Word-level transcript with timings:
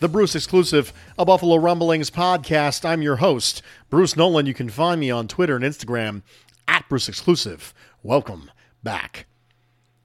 the 0.00 0.08
Bruce 0.08 0.34
Exclusive, 0.34 0.94
a 1.18 1.26
Buffalo 1.26 1.56
Rumblings 1.56 2.10
podcast. 2.10 2.88
I'm 2.88 3.02
your 3.02 3.16
host, 3.16 3.60
Bruce 3.90 4.16
Nolan. 4.16 4.46
You 4.46 4.54
can 4.54 4.70
find 4.70 4.98
me 4.98 5.10
on 5.10 5.28
Twitter 5.28 5.56
and 5.56 5.64
Instagram 5.64 6.22
at 6.66 6.88
Bruce 6.88 7.06
Exclusive. 7.06 7.74
Welcome 8.02 8.50
back. 8.82 9.26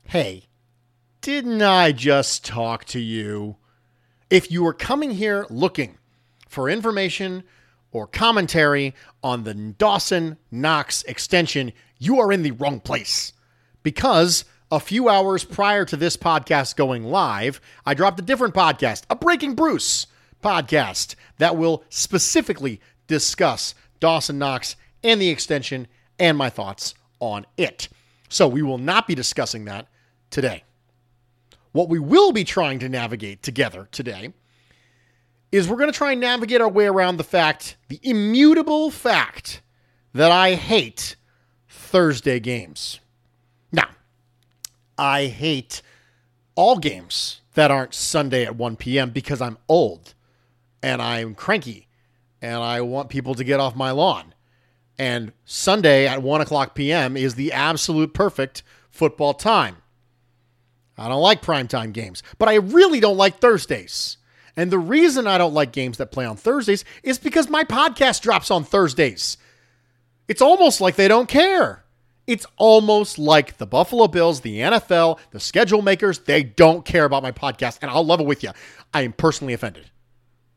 Hey, 0.04 0.48
didn't 1.22 1.62
I 1.62 1.94
just 1.94 2.44
talk 2.44 2.84
to 2.86 3.00
you? 3.00 3.56
If 4.30 4.52
you 4.52 4.68
are 4.68 4.74
coming 4.74 5.12
here 5.12 5.48
looking 5.50 5.98
for 6.50 6.70
information 6.70 7.44
or 7.94 8.06
commentary 8.06 8.94
on 9.24 9.46
the 9.46 9.54
Dawson 9.54 10.36
Knox 10.52 11.04
extension, 11.04 11.72
you 12.00 12.20
are 12.20 12.34
in 12.34 12.44
the 12.44 12.52
wrong 12.52 12.82
place. 12.82 13.32
Because 13.82 14.44
a 14.76 14.80
few 14.82 15.08
hours 15.08 15.46
prior 15.46 15.86
to 15.86 15.96
this 15.96 16.18
podcast 16.18 16.76
going 16.76 17.06
live, 17.06 17.62
I 17.86 17.94
dropped 17.94 18.20
a 18.20 18.24
different 18.24 18.54
podcast, 18.54 19.04
a 19.10 19.16
Breaking 19.16 19.56
Bruce 19.56 20.06
podcast, 20.44 21.16
that 21.38 21.56
will 21.56 21.86
specifically 21.88 22.82
discuss 23.08 23.74
Dawson 24.02 24.38
Knox 24.38 24.76
and 25.02 25.22
the 25.22 25.30
extension 25.30 25.88
and 26.20 26.38
my 26.38 26.50
thoughts 26.50 26.94
on 27.22 27.46
it. 27.56 27.88
So 28.28 28.50
we 28.50 28.64
will 28.64 28.78
not 28.78 29.08
be 29.08 29.16
discussing 29.16 29.64
that 29.66 29.88
today. 30.30 30.66
What 31.72 31.88
we 31.88 32.00
will 32.00 32.34
be 32.34 32.44
trying 32.44 32.80
to 32.80 32.90
navigate 32.90 33.44
together 33.44 33.88
today 33.94 34.34
is 35.54 35.70
we're 35.70 35.78
going 35.78 35.92
to 35.92 35.98
try 35.98 36.12
and 36.12 36.20
navigate 36.20 36.60
our 36.60 36.68
way 36.68 36.88
around 36.88 37.16
the 37.16 37.24
fact, 37.24 37.78
the 37.88 38.02
immutable 38.04 38.92
fact, 38.92 39.62
that 40.14 40.34
I 40.34 40.56
hate 40.56 41.16
Thursday 41.70 42.42
games. 42.42 43.00
I 44.98 45.26
hate 45.26 45.82
all 46.56 46.78
games 46.78 47.42
that 47.54 47.72
aren't 47.72 47.94
Sunday 47.94 48.46
at 48.46 48.56
1 48.56 48.76
p.m. 48.78 49.12
because 49.12 49.42
I'm 49.42 49.58
old 49.68 50.14
and 50.82 51.02
I'm 51.02 51.36
cranky 51.36 51.88
and 52.42 52.62
I 52.62 52.82
want 52.82 53.10
people 53.10 53.36
to 53.36 53.44
get 53.44 53.60
off 53.60 53.76
my 53.76 53.92
lawn. 53.92 54.34
And 54.98 55.34
Sunday 55.44 56.08
at 56.08 56.22
1 56.22 56.42
o'clock 56.42 56.76
p.m. 56.76 57.18
is 57.18 57.36
the 57.36 57.52
absolute 57.52 58.14
perfect 58.14 58.64
football 58.90 59.34
time. 59.34 59.78
I 60.98 61.10
don't 61.10 61.22
like 61.22 61.42
primetime 61.42 61.92
games, 61.92 62.24
but 62.38 62.48
I 62.48 62.56
really 62.56 63.00
don't 63.00 63.18
like 63.18 63.40
Thursdays. 63.40 64.18
And 64.56 64.72
the 64.72 64.80
reason 64.80 65.28
I 65.28 65.38
don't 65.38 65.54
like 65.54 65.74
games 65.74 65.98
that 65.98 66.12
play 66.12 66.26
on 66.26 66.38
Thursdays 66.38 66.86
is 67.04 67.20
because 67.20 67.50
my 67.50 67.66
podcast 67.66 68.22
drops 68.22 68.50
on 68.50 68.64
Thursdays. 68.64 69.38
It's 70.28 70.42
almost 70.42 70.80
like 70.80 70.96
they 70.96 71.10
don't 71.10 71.28
care. 71.28 71.85
It's 72.28 72.46
almost 72.58 73.20
like 73.20 73.58
the 73.58 73.68
Buffalo 73.68 74.08
Bills, 74.08 74.42
the 74.42 74.60
NFL, 74.60 75.20
the 75.32 75.40
schedule 75.40 75.82
makers, 75.82 76.20
they 76.20 76.42
don't 76.44 76.84
care 76.84 77.06
about 77.06 77.22
my 77.22 77.32
podcast. 77.32 77.80
And 77.82 77.92
I'll 77.92 78.06
level 78.06 78.26
with 78.26 78.44
you. 78.44 78.52
I 78.94 79.02
am 79.02 79.14
personally 79.14 79.54
offended 79.54 79.92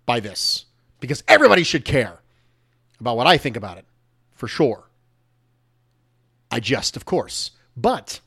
by 0.06 0.20
this 0.20 0.64
because 1.00 1.22
everybody 1.28 1.62
should 1.62 1.84
care 1.84 2.20
about 3.00 3.16
what 3.16 3.26
I 3.26 3.36
think 3.36 3.56
about 3.56 3.78
it, 3.78 3.84
for 4.34 4.48
sure. 4.48 4.88
I 6.50 6.60
jest, 6.60 6.96
of 6.96 7.04
course. 7.04 7.50
But 7.76 8.20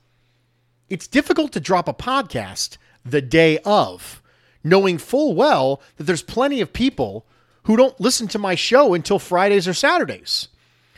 it's 0.90 1.07
difficult 1.07 1.51
to 1.53 1.59
drop 1.59 1.88
a 1.88 1.94
podcast 1.94 2.78
the 3.03 3.22
day 3.22 3.57
of, 3.66 4.22
knowing 4.63 4.97
full 4.97 5.34
well 5.34 5.81
that 5.97 6.03
there's 6.03 6.22
plenty 6.22 6.62
of 6.62 6.72
people 6.72 7.25
who 7.63 7.75
don't 7.75 8.00
listen 8.00 8.28
to 8.28 8.40
my 8.40 8.56
show 8.56 8.94
until 8.94 9.19
Fridays 9.19 9.68
or 9.68 9.74
Saturdays. 9.74 10.50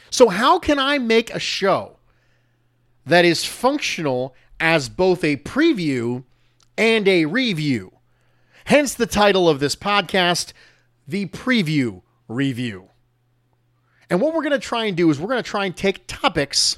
So, 0.09 0.29
how 0.29 0.59
can 0.59 0.79
I 0.79 0.97
make 0.99 1.33
a 1.33 1.39
show 1.39 1.97
that 3.05 3.25
is 3.25 3.45
functional 3.45 4.35
as 4.59 4.89
both 4.89 5.23
a 5.23 5.37
preview 5.37 6.23
and 6.77 7.07
a 7.07 7.25
review? 7.25 7.91
Hence 8.65 8.93
the 8.93 9.05
title 9.05 9.49
of 9.49 9.59
this 9.59 9.75
podcast, 9.75 10.53
The 11.07 11.25
Preview 11.27 12.01
Review. 12.27 12.89
And 14.09 14.21
what 14.21 14.33
we're 14.33 14.43
going 14.43 14.51
to 14.51 14.59
try 14.59 14.85
and 14.85 14.95
do 14.95 15.09
is 15.09 15.19
we're 15.19 15.27
going 15.27 15.43
to 15.43 15.49
try 15.49 15.65
and 15.65 15.75
take 15.75 16.07
topics 16.07 16.77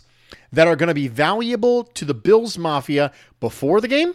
that 0.51 0.67
are 0.67 0.75
going 0.75 0.87
to 0.87 0.93
be 0.93 1.07
valuable 1.07 1.83
to 1.83 2.05
the 2.05 2.13
Bills 2.13 2.57
Mafia 2.57 3.11
before 3.39 3.81
the 3.81 3.87
game 3.87 4.13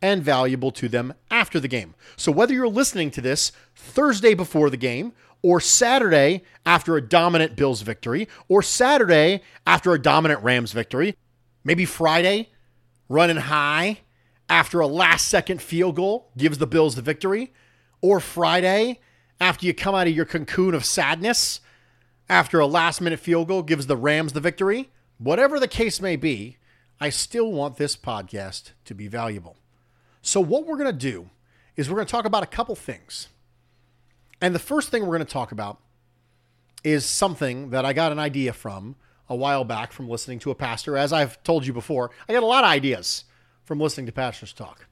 and 0.00 0.22
valuable 0.22 0.70
to 0.72 0.88
them 0.88 1.12
after 1.30 1.60
the 1.60 1.68
game. 1.68 1.94
So 2.16 2.32
whether 2.32 2.54
you're 2.54 2.68
listening 2.68 3.10
to 3.12 3.20
this 3.20 3.52
Thursday 3.74 4.34
before 4.34 4.70
the 4.70 4.76
game 4.76 5.12
or 5.42 5.60
Saturday 5.60 6.42
after 6.66 6.96
a 6.96 7.00
dominant 7.00 7.56
Bills 7.56 7.82
victory 7.82 8.28
or 8.48 8.62
Saturday 8.62 9.42
after 9.66 9.92
a 9.92 10.00
dominant 10.00 10.42
Rams 10.42 10.72
victory, 10.72 11.16
maybe 11.64 11.84
Friday 11.84 12.50
running 13.08 13.36
high 13.36 13.98
after 14.48 14.80
a 14.80 14.86
last 14.86 15.28
second 15.28 15.62
field 15.62 15.96
goal 15.96 16.30
gives 16.36 16.58
the 16.58 16.66
Bills 16.66 16.96
the 16.96 17.02
victory, 17.02 17.52
or 18.00 18.18
Friday 18.18 18.98
after 19.40 19.66
you 19.66 19.72
come 19.72 19.94
out 19.94 20.06
of 20.06 20.14
your 20.14 20.24
cocoon 20.24 20.74
of 20.74 20.84
sadness 20.84 21.60
after 22.28 22.58
a 22.60 22.66
last 22.66 23.00
minute 23.00 23.20
field 23.20 23.48
goal 23.48 23.62
gives 23.62 23.86
the 23.86 23.96
Rams 23.96 24.32
the 24.32 24.40
victory. 24.40 24.90
Whatever 25.18 25.60
the 25.60 25.68
case 25.68 26.00
may 26.00 26.16
be, 26.16 26.56
I 27.00 27.10
still 27.10 27.52
want 27.52 27.76
this 27.76 27.96
podcast 27.96 28.72
to 28.86 28.94
be 28.94 29.06
valuable. 29.06 29.56
So, 30.22 30.40
what 30.40 30.66
we're 30.66 30.76
going 30.76 30.92
to 30.92 30.92
do 30.92 31.30
is 31.76 31.88
we're 31.88 31.96
going 31.96 32.06
to 32.06 32.10
talk 32.10 32.24
about 32.24 32.42
a 32.42 32.46
couple 32.46 32.74
things. 32.74 33.28
And 34.40 34.54
the 34.54 34.58
first 34.58 34.90
thing 34.90 35.02
we're 35.02 35.16
going 35.16 35.26
to 35.26 35.32
talk 35.32 35.52
about 35.52 35.78
is 36.82 37.04
something 37.04 37.70
that 37.70 37.84
I 37.84 37.92
got 37.92 38.12
an 38.12 38.18
idea 38.18 38.52
from 38.52 38.96
a 39.28 39.36
while 39.36 39.64
back 39.64 39.92
from 39.92 40.08
listening 40.08 40.38
to 40.40 40.50
a 40.50 40.54
pastor. 40.54 40.96
As 40.96 41.12
I've 41.12 41.42
told 41.42 41.66
you 41.66 41.72
before, 41.72 42.10
I 42.28 42.32
get 42.32 42.42
a 42.42 42.46
lot 42.46 42.64
of 42.64 42.70
ideas 42.70 43.24
from 43.64 43.78
listening 43.78 44.06
to 44.06 44.12
pastors 44.12 44.52
talk. 44.52 44.86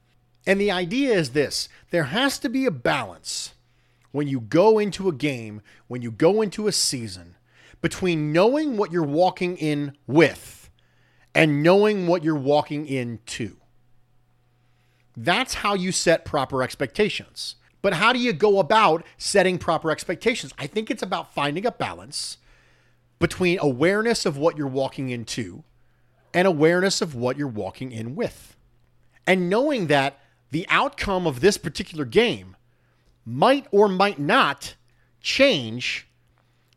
And 0.47 0.61
the 0.61 0.71
idea 0.71 1.15
is 1.15 1.31
this 1.31 1.69
there 1.91 2.05
has 2.05 2.39
to 2.41 2.49
be 2.49 2.67
a 2.67 2.71
balance 2.71 3.55
when 4.13 4.29
you 4.29 4.41
go 4.41 4.79
into 4.79 5.09
a 5.09 5.13
game, 5.13 5.61
when 5.89 6.03
you 6.03 6.11
go 6.11 6.41
into 6.41 6.67
a 6.67 6.73
season, 6.73 7.37
between 7.81 8.33
knowing 8.33 8.77
what 8.77 8.93
you're 8.93 9.03
walking 9.03 9.57
in 9.57 9.97
with 10.07 10.71
and 11.35 11.63
knowing 11.63 12.07
what 12.07 12.25
you're 12.25 12.35
walking 12.35 12.87
into. 12.87 13.57
That's 15.17 15.55
how 15.55 15.75
you 15.75 15.93
set 15.93 16.25
proper 16.25 16.63
expectations. 16.63 17.57
But 17.89 17.97
how 17.97 18.13
do 18.13 18.19
you 18.19 18.35
go 18.35 18.59
about 18.59 19.03
setting 19.17 19.57
proper 19.57 19.91
expectations? 19.91 20.53
I 20.59 20.67
think 20.67 20.91
it's 20.91 21.03
about 21.03 21.33
finding 21.33 21.65
a 21.65 21.71
balance 21.71 22.37
between 23.19 23.59
awareness 23.63 24.27
of 24.27 24.37
what 24.37 24.59
you're 24.59 24.67
walking 24.67 25.09
into 25.09 25.65
and 26.35 26.47
awareness 26.47 27.01
of 27.01 27.15
what 27.15 27.39
you're 27.39 27.49
walking 27.49 27.91
in 27.91 28.15
with. 28.15 28.59
And 29.27 29.49
knowing 29.49 29.87
that 29.87 30.21
the 30.51 30.67
outcome 30.69 31.27
of 31.27 31.41
this 31.41 31.57
particular 31.57 32.05
game 32.05 32.57
might 33.25 33.67
or 33.71 33.89
might 33.89 34.19
not 34.19 34.75
change 35.23 36.09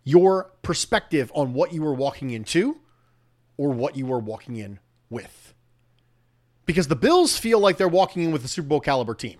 your 0.06 0.50
perspective 0.62 1.30
on 1.36 1.54
what 1.54 1.74
you 1.74 1.81
were 1.81 1.94
walking 1.94 2.30
into 2.30 2.78
or 3.58 3.72
what 3.72 3.98
you 3.98 4.06
were 4.06 4.19
walking 4.19 4.56
in 4.56 4.80
with. 5.10 5.54
Because 6.66 6.88
the 6.88 6.96
Bills 6.96 7.38
feel 7.38 7.60
like 7.60 7.75
they're 7.75 7.90
walking 7.90 8.24
in 8.24 8.31
with 8.31 8.46
a 8.46 8.48
Super 8.48 8.69
Bowl 8.69 8.80
caliber 8.80 9.13
team. 9.13 9.40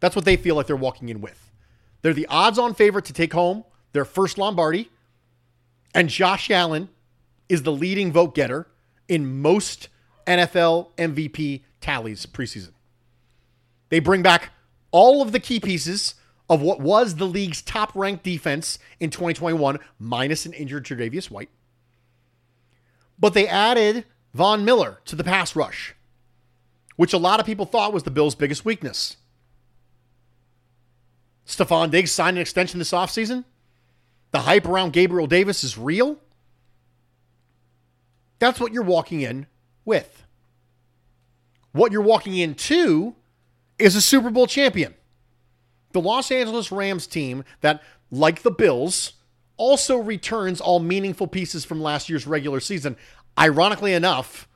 That's 0.00 0.14
what 0.14 0.24
they 0.24 0.36
feel 0.36 0.56
like 0.56 0.66
they're 0.66 0.76
walking 0.76 1.08
in 1.08 1.20
with. 1.20 1.50
They're 2.02 2.12
the 2.12 2.26
odds 2.28 2.58
on 2.58 2.74
favorite 2.74 3.04
to 3.06 3.12
take 3.12 3.32
home 3.32 3.64
their 3.92 4.04
first 4.04 4.38
Lombardi. 4.38 4.90
And 5.94 6.08
Josh 6.08 6.50
Allen 6.50 6.88
is 7.48 7.62
the 7.62 7.72
leading 7.72 8.12
vote 8.12 8.34
getter 8.34 8.66
in 9.08 9.40
most 9.40 9.88
NFL 10.26 10.88
MVP 10.98 11.62
tallies 11.80 12.26
preseason. 12.26 12.72
They 13.88 14.00
bring 14.00 14.22
back 14.22 14.50
all 14.90 15.22
of 15.22 15.32
the 15.32 15.40
key 15.40 15.60
pieces 15.60 16.14
of 16.48 16.60
what 16.60 16.80
was 16.80 17.16
the 17.16 17.26
league's 17.26 17.62
top 17.62 17.92
ranked 17.94 18.24
defense 18.24 18.78
in 19.00 19.10
2021, 19.10 19.78
minus 19.98 20.46
an 20.46 20.52
injured 20.52 20.84
Tre'Davious 20.84 21.30
White. 21.30 21.50
But 23.18 23.34
they 23.34 23.48
added 23.48 24.04
Von 24.34 24.64
Miller 24.64 25.00
to 25.06 25.16
the 25.16 25.24
pass 25.24 25.56
rush, 25.56 25.94
which 26.96 27.12
a 27.12 27.18
lot 27.18 27.40
of 27.40 27.46
people 27.46 27.66
thought 27.66 27.92
was 27.92 28.02
the 28.02 28.10
Bills' 28.10 28.34
biggest 28.34 28.64
weakness. 28.64 29.16
Stefon 31.46 31.90
Diggs 31.90 32.12
signed 32.12 32.36
an 32.36 32.40
extension 32.40 32.78
this 32.78 32.92
offseason. 32.92 33.44
The 34.32 34.40
hype 34.40 34.66
around 34.66 34.92
Gabriel 34.92 35.26
Davis 35.26 35.62
is 35.62 35.78
real. 35.78 36.18
That's 38.38 38.60
what 38.60 38.72
you're 38.72 38.82
walking 38.82 39.22
in 39.22 39.46
with. 39.84 40.24
What 41.72 41.92
you're 41.92 42.02
walking 42.02 42.36
into 42.36 43.14
is 43.78 43.94
a 43.94 44.00
Super 44.00 44.30
Bowl 44.30 44.46
champion. 44.46 44.94
The 45.92 46.00
Los 46.00 46.30
Angeles 46.30 46.72
Rams 46.72 47.06
team 47.06 47.44
that, 47.60 47.82
like 48.10 48.42
the 48.42 48.50
Bills, 48.50 49.14
also 49.56 49.96
returns 49.96 50.60
all 50.60 50.80
meaningful 50.80 51.26
pieces 51.26 51.64
from 51.64 51.80
last 51.80 52.08
year's 52.08 52.26
regular 52.26 52.60
season. 52.60 52.96
Ironically 53.38 53.94
enough, 53.94 54.48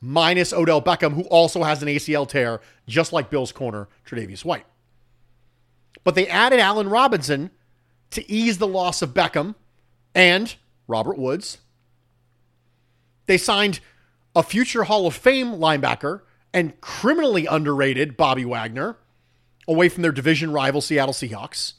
minus 0.00 0.52
Odell 0.52 0.82
Beckham, 0.82 1.14
who 1.14 1.22
also 1.24 1.62
has 1.62 1.82
an 1.82 1.88
ACL 1.88 2.28
tear, 2.28 2.60
just 2.86 3.12
like 3.12 3.30
Bills 3.30 3.52
corner 3.52 3.88
Tre'Davious 4.06 4.44
White. 4.44 4.64
But 6.04 6.14
they 6.14 6.26
added 6.28 6.60
Allen 6.60 6.88
Robinson 6.88 7.50
to 8.10 8.30
ease 8.30 8.58
the 8.58 8.66
loss 8.66 9.02
of 9.02 9.14
Beckham 9.14 9.54
and 10.14 10.54
Robert 10.86 11.18
Woods. 11.18 11.58
They 13.26 13.38
signed 13.38 13.80
a 14.34 14.42
future 14.42 14.84
Hall 14.84 15.06
of 15.06 15.14
Fame 15.14 15.52
linebacker 15.52 16.22
and 16.52 16.78
criminally 16.80 17.46
underrated 17.46 18.16
Bobby 18.16 18.44
Wagner 18.44 18.96
away 19.68 19.88
from 19.88 20.02
their 20.02 20.12
division 20.12 20.52
rival 20.52 20.80
Seattle 20.80 21.14
Seahawks. 21.14 21.74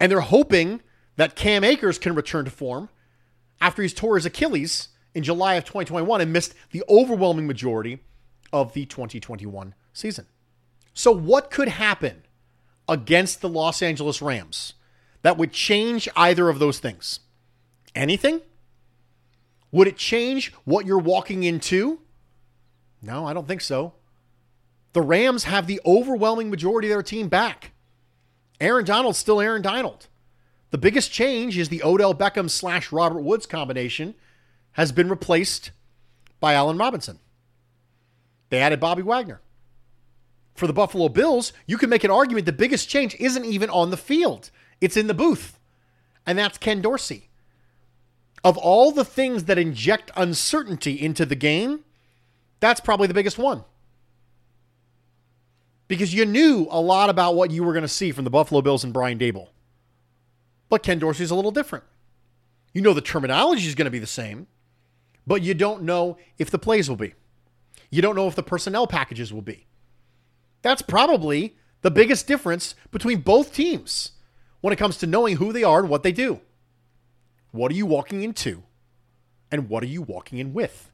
And 0.00 0.10
they're 0.10 0.20
hoping 0.20 0.80
that 1.16 1.36
Cam 1.36 1.62
Akers 1.62 1.98
can 1.98 2.14
return 2.14 2.44
to 2.44 2.50
form 2.50 2.88
after 3.60 3.82
he's 3.82 3.94
tore 3.94 4.16
his 4.16 4.26
Achilles 4.26 4.88
in 5.14 5.22
July 5.22 5.54
of 5.54 5.64
2021 5.64 6.20
and 6.20 6.32
missed 6.32 6.54
the 6.70 6.82
overwhelming 6.88 7.46
majority 7.46 8.00
of 8.52 8.72
the 8.72 8.86
2021 8.86 9.74
season. 9.92 10.26
So, 10.94 11.12
what 11.12 11.50
could 11.50 11.68
happen 11.68 12.22
against 12.88 13.40
the 13.40 13.48
Los 13.48 13.82
Angeles 13.82 14.20
Rams 14.20 14.74
that 15.22 15.38
would 15.38 15.52
change 15.52 16.08
either 16.16 16.48
of 16.48 16.58
those 16.58 16.78
things? 16.78 17.20
Anything? 17.94 18.40
Would 19.70 19.88
it 19.88 19.96
change 19.96 20.52
what 20.64 20.86
you're 20.86 20.98
walking 20.98 21.44
into? 21.44 22.00
No, 23.00 23.26
I 23.26 23.32
don't 23.32 23.48
think 23.48 23.60
so. 23.60 23.94
The 24.92 25.00
Rams 25.00 25.44
have 25.44 25.66
the 25.66 25.80
overwhelming 25.86 26.50
majority 26.50 26.88
of 26.88 26.94
their 26.94 27.02
team 27.02 27.28
back. 27.28 27.72
Aaron 28.60 28.84
Donald's 28.84 29.18
still 29.18 29.40
Aaron 29.40 29.62
Donald. 29.62 30.08
The 30.70 30.78
biggest 30.78 31.12
change 31.12 31.58
is 31.58 31.68
the 31.68 31.82
Odell 31.82 32.14
Beckham 32.14 32.48
slash 32.48 32.92
Robert 32.92 33.22
Woods 33.22 33.46
combination 33.46 34.14
has 34.72 34.92
been 34.92 35.08
replaced 35.08 35.70
by 36.40 36.54
Allen 36.54 36.78
Robinson. 36.78 37.18
They 38.50 38.58
added 38.58 38.80
Bobby 38.80 39.02
Wagner. 39.02 39.40
For 40.54 40.66
the 40.66 40.72
Buffalo 40.72 41.08
Bills, 41.08 41.52
you 41.66 41.78
can 41.78 41.90
make 41.90 42.04
an 42.04 42.10
argument 42.10 42.46
the 42.46 42.52
biggest 42.52 42.88
change 42.88 43.16
isn't 43.18 43.44
even 43.44 43.70
on 43.70 43.90
the 43.90 43.96
field, 43.96 44.50
it's 44.80 44.96
in 44.96 45.06
the 45.06 45.14
booth. 45.14 45.58
And 46.26 46.38
that's 46.38 46.58
Ken 46.58 46.80
Dorsey. 46.80 47.30
Of 48.44 48.56
all 48.56 48.92
the 48.92 49.04
things 49.04 49.44
that 49.44 49.58
inject 49.58 50.10
uncertainty 50.16 51.00
into 51.00 51.24
the 51.24 51.34
game, 51.34 51.84
that's 52.60 52.80
probably 52.80 53.06
the 53.06 53.14
biggest 53.14 53.38
one. 53.38 53.64
Because 55.88 56.14
you 56.14 56.24
knew 56.24 56.66
a 56.70 56.80
lot 56.80 57.10
about 57.10 57.34
what 57.34 57.50
you 57.50 57.64
were 57.64 57.72
going 57.72 57.82
to 57.82 57.88
see 57.88 58.12
from 58.12 58.24
the 58.24 58.30
Buffalo 58.30 58.62
Bills 58.62 58.84
and 58.84 58.92
Brian 58.92 59.18
Daboll. 59.18 59.48
But 60.68 60.82
Ken 60.82 60.98
Dorsey's 60.98 61.30
a 61.30 61.34
little 61.34 61.50
different. 61.50 61.84
You 62.72 62.80
know 62.80 62.94
the 62.94 63.00
terminology 63.00 63.66
is 63.66 63.74
going 63.74 63.84
to 63.86 63.90
be 63.90 63.98
the 63.98 64.06
same, 64.06 64.46
but 65.26 65.42
you 65.42 65.54
don't 65.54 65.82
know 65.82 66.16
if 66.38 66.50
the 66.50 66.58
plays 66.58 66.88
will 66.88 66.96
be. 66.96 67.14
You 67.90 68.00
don't 68.00 68.16
know 68.16 68.26
if 68.26 68.34
the 68.34 68.42
personnel 68.42 68.86
packages 68.86 69.32
will 69.32 69.42
be. 69.42 69.66
That's 70.62 70.82
probably 70.82 71.56
the 71.82 71.90
biggest 71.90 72.26
difference 72.26 72.74
between 72.90 73.20
both 73.20 73.52
teams 73.52 74.12
when 74.60 74.72
it 74.72 74.76
comes 74.76 74.96
to 74.98 75.06
knowing 75.06 75.36
who 75.36 75.52
they 75.52 75.64
are 75.64 75.80
and 75.80 75.88
what 75.88 76.02
they 76.02 76.12
do. 76.12 76.40
What 77.50 77.70
are 77.70 77.74
you 77.74 77.86
walking 77.86 78.22
into? 78.22 78.62
And 79.50 79.68
what 79.68 79.82
are 79.82 79.88
you 79.88 80.00
walking 80.00 80.38
in 80.38 80.54
with? 80.54 80.90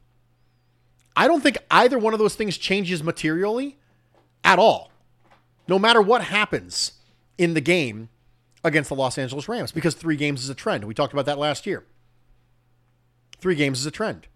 I 1.15 1.27
don't 1.27 1.41
think 1.41 1.57
either 1.71 1.97
one 1.97 2.13
of 2.13 2.19
those 2.19 2.35
things 2.35 2.57
changes 2.57 3.03
materially 3.03 3.77
at 4.43 4.59
all, 4.59 4.91
no 5.67 5.79
matter 5.79 6.01
what 6.01 6.23
happens 6.23 6.93
in 7.37 7.53
the 7.53 7.61
game 7.61 8.09
against 8.63 8.89
the 8.89 8.95
Los 8.95 9.17
Angeles 9.17 9.47
Rams, 9.47 9.71
because 9.71 9.95
three 9.95 10.15
games 10.15 10.43
is 10.43 10.49
a 10.49 10.55
trend. 10.55 10.83
We 10.83 10.93
talked 10.93 11.13
about 11.13 11.25
that 11.25 11.37
last 11.37 11.65
year. 11.65 11.85
Three 13.39 13.55
games 13.55 13.79
is 13.79 13.85
a 13.85 13.91
trend. 13.91 14.27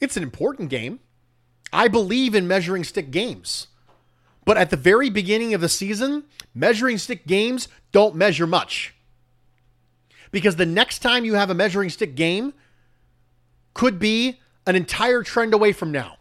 It's 0.00 0.16
an 0.16 0.22
important 0.22 0.70
game. 0.70 1.00
I 1.72 1.88
believe 1.88 2.34
in 2.34 2.46
measuring 2.46 2.84
stick 2.84 3.10
games. 3.10 3.68
But 4.44 4.56
at 4.56 4.70
the 4.70 4.76
very 4.76 5.10
beginning 5.10 5.54
of 5.54 5.60
the 5.60 5.68
season, 5.68 6.24
measuring 6.54 6.98
stick 6.98 7.26
games 7.26 7.68
don't 7.92 8.14
measure 8.14 8.46
much. 8.46 8.94
Because 10.30 10.56
the 10.56 10.66
next 10.66 10.98
time 10.98 11.24
you 11.24 11.34
have 11.34 11.50
a 11.50 11.54
measuring 11.54 11.90
stick 11.90 12.14
game 12.14 12.52
could 13.72 13.98
be 13.98 14.40
an 14.66 14.76
entire 14.76 15.22
trend 15.22 15.54
away 15.54 15.72
from 15.72 15.92
now. 15.92 16.18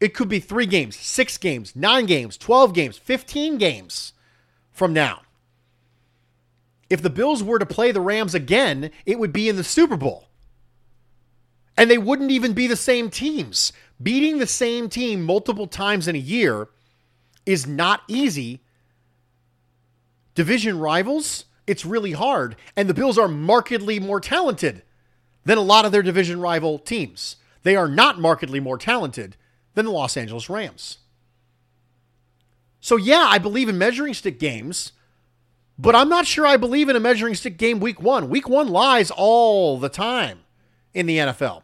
It 0.00 0.14
could 0.14 0.28
be 0.28 0.40
three 0.40 0.66
games, 0.66 0.96
six 0.96 1.38
games, 1.38 1.74
nine 1.74 2.06
games, 2.06 2.36
12 2.36 2.74
games, 2.74 2.98
15 2.98 3.56
games 3.56 4.12
from 4.70 4.92
now. 4.92 5.22
If 6.90 7.02
the 7.02 7.10
Bills 7.10 7.42
were 7.42 7.58
to 7.58 7.66
play 7.66 7.92
the 7.92 8.00
Rams 8.00 8.34
again, 8.34 8.90
it 9.06 9.18
would 9.18 9.32
be 9.32 9.48
in 9.48 9.56
the 9.56 9.64
Super 9.64 9.96
Bowl. 9.96 10.28
And 11.76 11.90
they 11.90 11.98
wouldn't 11.98 12.30
even 12.30 12.52
be 12.52 12.66
the 12.66 12.76
same 12.76 13.10
teams. 13.10 13.72
Beating 14.02 14.38
the 14.38 14.46
same 14.46 14.88
team 14.88 15.22
multiple 15.22 15.66
times 15.66 16.06
in 16.06 16.14
a 16.14 16.18
year 16.18 16.68
is 17.46 17.66
not 17.66 18.02
easy. 18.08 18.60
Division 20.34 20.78
rivals, 20.78 21.46
it's 21.66 21.86
really 21.86 22.12
hard. 22.12 22.56
And 22.76 22.88
the 22.88 22.94
Bills 22.94 23.16
are 23.16 23.28
markedly 23.28 23.98
more 23.98 24.20
talented 24.20 24.82
than 25.44 25.56
a 25.56 25.62
lot 25.62 25.84
of 25.84 25.92
their 25.92 26.02
division 26.02 26.40
rival 26.40 26.78
teams. 26.78 27.36
They 27.62 27.76
are 27.76 27.88
not 27.88 28.20
markedly 28.20 28.60
more 28.60 28.78
talented 28.78 29.36
than 29.74 29.86
the 29.86 29.92
Los 29.92 30.16
Angeles 30.16 30.50
Rams. 30.50 30.98
So, 32.80 32.96
yeah, 32.96 33.26
I 33.28 33.38
believe 33.38 33.68
in 33.68 33.78
measuring 33.78 34.14
stick 34.14 34.38
games, 34.38 34.92
but 35.78 35.94
I'm 35.94 36.08
not 36.08 36.26
sure 36.26 36.46
I 36.46 36.56
believe 36.56 36.88
in 36.88 36.96
a 36.96 37.00
measuring 37.00 37.34
stick 37.34 37.56
game 37.56 37.80
week 37.80 38.00
one. 38.00 38.28
Week 38.28 38.48
one 38.48 38.68
lies 38.68 39.10
all 39.10 39.78
the 39.78 39.88
time 39.88 40.40
in 40.94 41.06
the 41.06 41.18
NFL. 41.18 41.62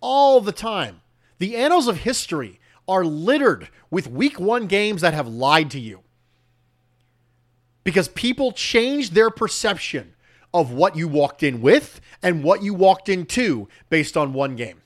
All 0.00 0.40
the 0.40 0.52
time. 0.52 0.99
The 1.40 1.56
annals 1.56 1.88
of 1.88 1.96
history 1.96 2.60
are 2.86 3.04
littered 3.04 3.70
with 3.90 4.06
week 4.06 4.38
one 4.38 4.66
games 4.66 5.00
that 5.00 5.14
have 5.14 5.26
lied 5.26 5.70
to 5.70 5.80
you. 5.80 6.02
Because 7.82 8.08
people 8.08 8.52
change 8.52 9.10
their 9.10 9.30
perception 9.30 10.14
of 10.52 10.70
what 10.70 10.96
you 10.96 11.08
walked 11.08 11.42
in 11.42 11.62
with 11.62 12.02
and 12.22 12.44
what 12.44 12.62
you 12.62 12.74
walked 12.74 13.08
into 13.08 13.68
based 13.88 14.18
on 14.18 14.34
one 14.34 14.54
game. 14.54 14.82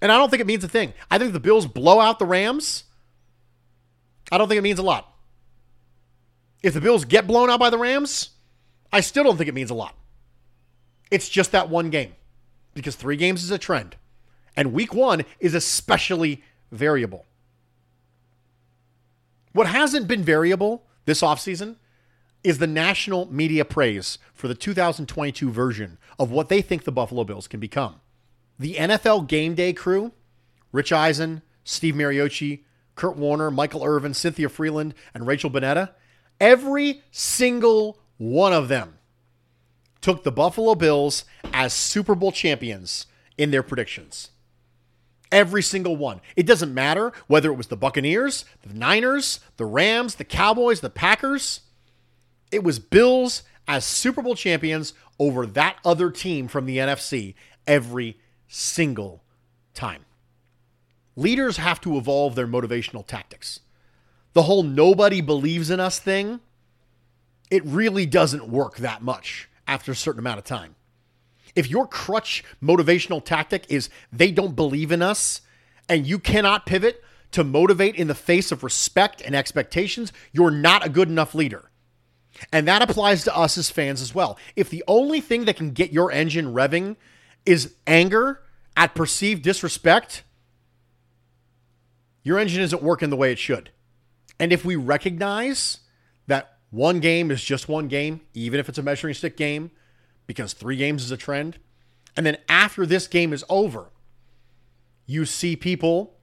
And 0.00 0.12
I 0.12 0.16
don't 0.16 0.30
think 0.30 0.40
it 0.40 0.46
means 0.46 0.62
a 0.62 0.68
thing. 0.68 0.92
I 1.10 1.18
think 1.18 1.32
the 1.32 1.40
Bills 1.40 1.66
blow 1.66 1.98
out 1.98 2.20
the 2.20 2.26
Rams. 2.26 2.84
I 4.30 4.38
don't 4.38 4.46
think 4.46 4.60
it 4.60 4.62
means 4.62 4.78
a 4.78 4.84
lot. 4.84 5.12
If 6.62 6.72
the 6.72 6.80
Bills 6.80 7.04
get 7.04 7.26
blown 7.26 7.50
out 7.50 7.58
by 7.58 7.70
the 7.70 7.78
Rams, 7.78 8.30
I 8.92 9.00
still 9.00 9.24
don't 9.24 9.36
think 9.36 9.48
it 9.48 9.54
means 9.54 9.70
a 9.70 9.74
lot. 9.74 9.96
It's 11.10 11.28
just 11.28 11.50
that 11.50 11.68
one 11.68 11.90
game 11.90 12.14
because 12.78 12.96
three 12.96 13.16
games 13.16 13.42
is 13.44 13.50
a 13.50 13.58
trend. 13.58 13.96
And 14.56 14.72
week 14.72 14.94
one 14.94 15.24
is 15.38 15.54
especially 15.54 16.42
variable. 16.72 17.26
What 19.52 19.66
hasn't 19.66 20.08
been 20.08 20.22
variable 20.22 20.84
this 21.04 21.22
offseason 21.22 21.76
is 22.44 22.58
the 22.58 22.66
national 22.66 23.32
media 23.32 23.64
praise 23.64 24.18
for 24.32 24.48
the 24.48 24.54
2022 24.54 25.50
version 25.50 25.98
of 26.18 26.30
what 26.30 26.48
they 26.48 26.62
think 26.62 26.84
the 26.84 26.92
Buffalo 26.92 27.24
Bills 27.24 27.48
can 27.48 27.60
become. 27.60 28.00
The 28.58 28.74
NFL 28.74 29.28
game 29.28 29.54
day 29.54 29.72
crew, 29.72 30.12
Rich 30.72 30.92
Eisen, 30.92 31.42
Steve 31.64 31.94
Mariucci, 31.94 32.64
Kurt 32.94 33.16
Warner, 33.16 33.50
Michael 33.50 33.84
Irvin, 33.84 34.14
Cynthia 34.14 34.48
Frelund, 34.48 34.92
and 35.14 35.26
Rachel 35.26 35.50
Bonnetta, 35.50 35.90
every 36.40 37.02
single 37.10 37.98
one 38.16 38.52
of 38.52 38.68
them 38.68 38.97
took 40.00 40.22
the 40.22 40.32
Buffalo 40.32 40.74
Bills 40.74 41.24
as 41.52 41.72
Super 41.72 42.14
Bowl 42.14 42.32
champions 42.32 43.06
in 43.36 43.50
their 43.50 43.62
predictions. 43.62 44.30
Every 45.30 45.62
single 45.62 45.96
one. 45.96 46.20
It 46.36 46.46
doesn't 46.46 46.72
matter 46.72 47.12
whether 47.26 47.50
it 47.50 47.56
was 47.56 47.66
the 47.66 47.76
Buccaneers, 47.76 48.44
the 48.62 48.72
Niners, 48.74 49.40
the 49.56 49.66
Rams, 49.66 50.14
the 50.14 50.24
Cowboys, 50.24 50.80
the 50.80 50.90
Packers. 50.90 51.60
It 52.50 52.64
was 52.64 52.78
Bills 52.78 53.42
as 53.66 53.84
Super 53.84 54.22
Bowl 54.22 54.34
champions 54.34 54.94
over 55.18 55.44
that 55.46 55.76
other 55.84 56.10
team 56.10 56.48
from 56.48 56.64
the 56.64 56.78
NFC 56.78 57.34
every 57.66 58.18
single 58.46 59.22
time. 59.74 60.06
Leaders 61.14 61.58
have 61.58 61.80
to 61.82 61.98
evolve 61.98 62.34
their 62.34 62.46
motivational 62.46 63.06
tactics. 63.06 63.60
The 64.32 64.42
whole 64.42 64.62
nobody 64.62 65.20
believes 65.20 65.68
in 65.68 65.80
us 65.80 65.98
thing, 65.98 66.40
it 67.50 67.64
really 67.64 68.06
doesn't 68.06 68.48
work 68.48 68.76
that 68.76 69.02
much 69.02 69.48
after 69.68 69.92
a 69.92 69.96
certain 69.96 70.18
amount 70.18 70.38
of 70.38 70.44
time. 70.44 70.74
If 71.54 71.70
your 71.70 71.86
crutch 71.86 72.42
motivational 72.62 73.24
tactic 73.24 73.66
is 73.68 73.90
they 74.12 74.32
don't 74.32 74.56
believe 74.56 74.90
in 74.90 75.02
us 75.02 75.42
and 75.88 76.06
you 76.06 76.18
cannot 76.18 76.66
pivot 76.66 77.02
to 77.32 77.44
motivate 77.44 77.94
in 77.94 78.08
the 78.08 78.14
face 78.14 78.50
of 78.50 78.64
respect 78.64 79.20
and 79.20 79.34
expectations, 79.34 80.12
you're 80.32 80.50
not 80.50 80.84
a 80.84 80.88
good 80.88 81.08
enough 81.08 81.34
leader. 81.34 81.70
And 82.52 82.68
that 82.68 82.82
applies 82.82 83.24
to 83.24 83.36
us 83.36 83.58
as 83.58 83.70
fans 83.70 84.00
as 84.00 84.14
well. 84.14 84.38
If 84.56 84.70
the 84.70 84.84
only 84.86 85.20
thing 85.20 85.44
that 85.44 85.56
can 85.56 85.72
get 85.72 85.92
your 85.92 86.10
engine 86.10 86.54
revving 86.54 86.96
is 87.44 87.74
anger 87.86 88.42
at 88.76 88.94
perceived 88.94 89.42
disrespect, 89.42 90.22
your 92.22 92.38
engine 92.38 92.62
isn't 92.62 92.82
working 92.82 93.10
the 93.10 93.16
way 93.16 93.32
it 93.32 93.38
should. 93.38 93.70
And 94.38 94.52
if 94.52 94.64
we 94.64 94.76
recognize 94.76 95.80
one 96.70 97.00
game 97.00 97.30
is 97.30 97.42
just 97.42 97.68
one 97.68 97.88
game, 97.88 98.20
even 98.34 98.60
if 98.60 98.68
it's 98.68 98.78
a 98.78 98.82
measuring 98.82 99.14
stick 99.14 99.36
game, 99.36 99.70
because 100.26 100.52
three 100.52 100.76
games 100.76 101.02
is 101.02 101.10
a 101.10 101.16
trend, 101.16 101.58
and 102.16 102.26
then 102.26 102.36
after 102.48 102.84
this 102.84 103.06
game 103.06 103.32
is 103.32 103.44
over, 103.48 103.90
you 105.06 105.24
see 105.24 105.56
people 105.56 106.14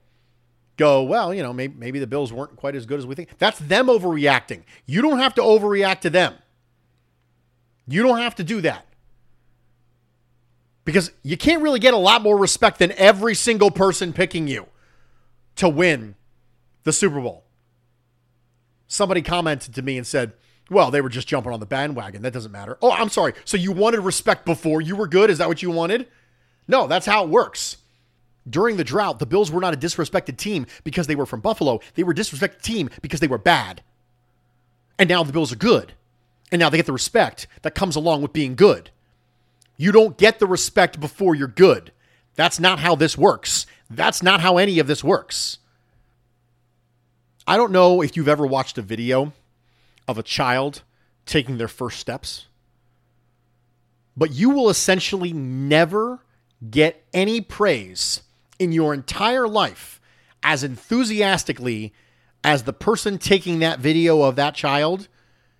go, 0.76 1.02
well, 1.02 1.34
you 1.34 1.42
know, 1.42 1.52
maybe, 1.52 1.74
maybe 1.76 1.98
the 1.98 2.06
Bills 2.06 2.32
weren't 2.32 2.54
quite 2.56 2.76
as 2.76 2.86
good 2.86 2.98
as 2.98 3.06
we 3.06 3.14
think. 3.14 3.36
That's 3.38 3.58
them 3.58 3.86
overreacting. 3.86 4.62
You 4.84 5.02
don't 5.02 5.18
have 5.18 5.34
to 5.36 5.42
overreact 5.42 6.00
to 6.00 6.10
them. 6.10 6.34
You 7.88 8.02
don't 8.02 8.18
have 8.18 8.34
to 8.36 8.44
do 8.44 8.60
that. 8.60 8.86
Because 10.84 11.10
you 11.22 11.36
can't 11.36 11.62
really 11.62 11.80
get 11.80 11.94
a 11.94 11.98
lot 11.98 12.22
more 12.22 12.36
respect 12.36 12.78
than 12.78 12.92
every 12.92 13.34
single 13.34 13.70
person 13.70 14.12
picking 14.12 14.46
you 14.46 14.66
to 15.56 15.68
win 15.68 16.14
the 16.84 16.92
Super 16.92 17.20
Bowl. 17.20 17.45
Somebody 18.88 19.22
commented 19.22 19.74
to 19.74 19.82
me 19.82 19.96
and 19.98 20.06
said, 20.06 20.32
well, 20.68 20.90
they 20.90 21.00
were 21.00 21.08
just 21.08 21.28
jumping 21.28 21.52
on 21.52 21.60
the 21.60 21.66
bandwagon. 21.66 22.22
That 22.22 22.32
doesn't 22.32 22.52
matter. 22.52 22.76
Oh, 22.82 22.90
I'm 22.90 23.08
sorry. 23.08 23.34
So 23.44 23.56
you 23.56 23.72
wanted 23.72 24.00
respect 24.00 24.44
before 24.44 24.80
you 24.80 24.96
were 24.96 25.06
good? 25.06 25.30
Is 25.30 25.38
that 25.38 25.48
what 25.48 25.62
you 25.62 25.70
wanted? 25.70 26.08
No, 26.66 26.86
that's 26.86 27.06
how 27.06 27.24
it 27.24 27.30
works. 27.30 27.76
During 28.48 28.76
the 28.76 28.84
drought, 28.84 29.18
the 29.18 29.26
Bills 29.26 29.50
were 29.50 29.60
not 29.60 29.74
a 29.74 29.76
disrespected 29.76 30.36
team 30.36 30.66
because 30.84 31.06
they 31.06 31.14
were 31.14 31.26
from 31.26 31.40
Buffalo. 31.40 31.80
They 31.94 32.02
were 32.02 32.12
a 32.12 32.16
disrespected 32.16 32.62
team 32.62 32.90
because 33.02 33.20
they 33.20 33.26
were 33.26 33.38
bad. 33.38 33.82
And 34.98 35.08
now 35.08 35.22
the 35.22 35.32
Bills 35.32 35.52
are 35.52 35.56
good. 35.56 35.92
And 36.50 36.60
now 36.60 36.68
they 36.68 36.76
get 36.76 36.86
the 36.86 36.92
respect 36.92 37.46
that 37.62 37.74
comes 37.74 37.96
along 37.96 38.22
with 38.22 38.32
being 38.32 38.54
good. 38.54 38.90
You 39.76 39.92
don't 39.92 40.16
get 40.16 40.38
the 40.38 40.46
respect 40.46 41.00
before 41.00 41.34
you're 41.34 41.48
good. 41.48 41.92
That's 42.34 42.60
not 42.60 42.78
how 42.78 42.94
this 42.94 43.18
works. 43.18 43.66
That's 43.90 44.22
not 44.22 44.40
how 44.40 44.58
any 44.58 44.78
of 44.78 44.86
this 44.86 45.04
works. 45.04 45.58
I 47.46 47.56
don't 47.56 47.72
know 47.72 48.02
if 48.02 48.16
you've 48.16 48.28
ever 48.28 48.46
watched 48.46 48.76
a 48.76 48.82
video 48.82 49.32
of 50.08 50.18
a 50.18 50.22
child 50.22 50.82
taking 51.26 51.58
their 51.58 51.68
first 51.68 52.00
steps, 52.00 52.46
but 54.16 54.32
you 54.32 54.50
will 54.50 54.68
essentially 54.68 55.32
never 55.32 56.20
get 56.70 57.04
any 57.14 57.40
praise 57.40 58.22
in 58.58 58.72
your 58.72 58.92
entire 58.92 59.46
life 59.46 60.00
as 60.42 60.64
enthusiastically 60.64 61.92
as 62.42 62.64
the 62.64 62.72
person 62.72 63.18
taking 63.18 63.60
that 63.60 63.78
video 63.78 64.22
of 64.22 64.36
that 64.36 64.54
child 64.54 65.08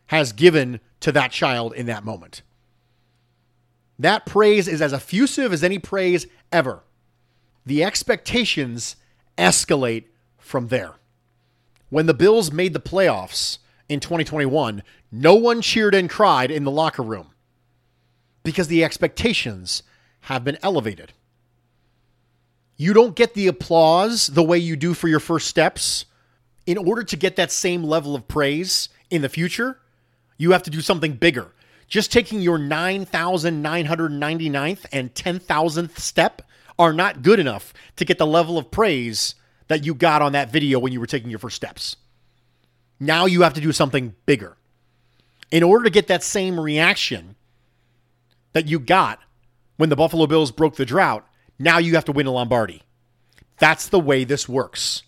has 0.06 0.32
given 0.32 0.80
to 1.00 1.12
that 1.12 1.30
child 1.30 1.72
in 1.74 1.86
that 1.86 2.04
moment. 2.04 2.42
That 3.98 4.26
praise 4.26 4.68
is 4.68 4.82
as 4.82 4.92
effusive 4.92 5.52
as 5.52 5.64
any 5.64 5.78
praise 5.78 6.26
ever. 6.52 6.82
The 7.64 7.82
expectations 7.82 8.96
escalate 9.38 10.04
from 10.38 10.68
there. 10.68 10.94
When 11.88 12.06
the 12.06 12.14
Bills 12.14 12.50
made 12.50 12.72
the 12.72 12.80
playoffs 12.80 13.58
in 13.88 14.00
2021, 14.00 14.82
no 15.12 15.34
one 15.34 15.62
cheered 15.62 15.94
and 15.94 16.10
cried 16.10 16.50
in 16.50 16.64
the 16.64 16.70
locker 16.70 17.02
room 17.02 17.28
because 18.42 18.68
the 18.68 18.84
expectations 18.84 19.82
have 20.22 20.44
been 20.44 20.58
elevated. 20.62 21.12
You 22.76 22.92
don't 22.92 23.16
get 23.16 23.34
the 23.34 23.46
applause 23.46 24.26
the 24.26 24.42
way 24.42 24.58
you 24.58 24.76
do 24.76 24.94
for 24.94 25.08
your 25.08 25.20
first 25.20 25.46
steps. 25.46 26.06
In 26.66 26.76
order 26.76 27.04
to 27.04 27.16
get 27.16 27.36
that 27.36 27.52
same 27.52 27.84
level 27.84 28.14
of 28.14 28.28
praise 28.28 28.88
in 29.08 29.22
the 29.22 29.28
future, 29.28 29.78
you 30.36 30.52
have 30.52 30.64
to 30.64 30.70
do 30.70 30.80
something 30.80 31.12
bigger. 31.12 31.52
Just 31.86 32.12
taking 32.12 32.40
your 32.40 32.58
9,999th 32.58 34.86
and 34.92 35.14
10,000th 35.14 35.98
step 35.98 36.42
are 36.78 36.92
not 36.92 37.22
good 37.22 37.38
enough 37.38 37.72
to 37.94 38.04
get 38.04 38.18
the 38.18 38.26
level 38.26 38.58
of 38.58 38.72
praise 38.72 39.36
that 39.68 39.84
you 39.84 39.94
got 39.94 40.22
on 40.22 40.32
that 40.32 40.50
video 40.50 40.78
when 40.78 40.92
you 40.92 41.00
were 41.00 41.06
taking 41.06 41.30
your 41.30 41.38
first 41.38 41.56
steps. 41.56 41.96
Now 43.00 43.26
you 43.26 43.42
have 43.42 43.54
to 43.54 43.60
do 43.60 43.72
something 43.72 44.14
bigger. 44.24 44.56
In 45.50 45.62
order 45.62 45.84
to 45.84 45.90
get 45.90 46.08
that 46.08 46.22
same 46.22 46.58
reaction 46.58 47.36
that 48.52 48.66
you 48.66 48.78
got 48.78 49.20
when 49.76 49.90
the 49.90 49.96
Buffalo 49.96 50.26
Bills 50.26 50.50
broke 50.50 50.76
the 50.76 50.86
drought, 50.86 51.26
now 51.58 51.78
you 51.78 51.94
have 51.94 52.04
to 52.06 52.12
win 52.12 52.26
a 52.26 52.32
Lombardi. 52.32 52.82
That's 53.58 53.88
the 53.88 54.00
way 54.00 54.24
this 54.24 54.48
works. 54.48 55.02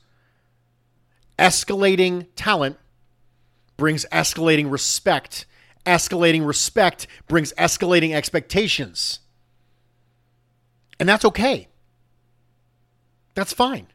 Escalating 1.39 2.27
talent 2.37 2.77
brings 3.77 4.05
escalating 4.13 4.71
respect. 4.71 5.47
Escalating 5.87 6.47
respect 6.47 7.07
brings 7.29 7.53
escalating 7.55 8.13
expectations. 8.13 9.21
And 11.01 11.09
that's 11.09 11.25
okay. 11.25 11.69
That's 13.35 13.53
fine. 13.53 13.87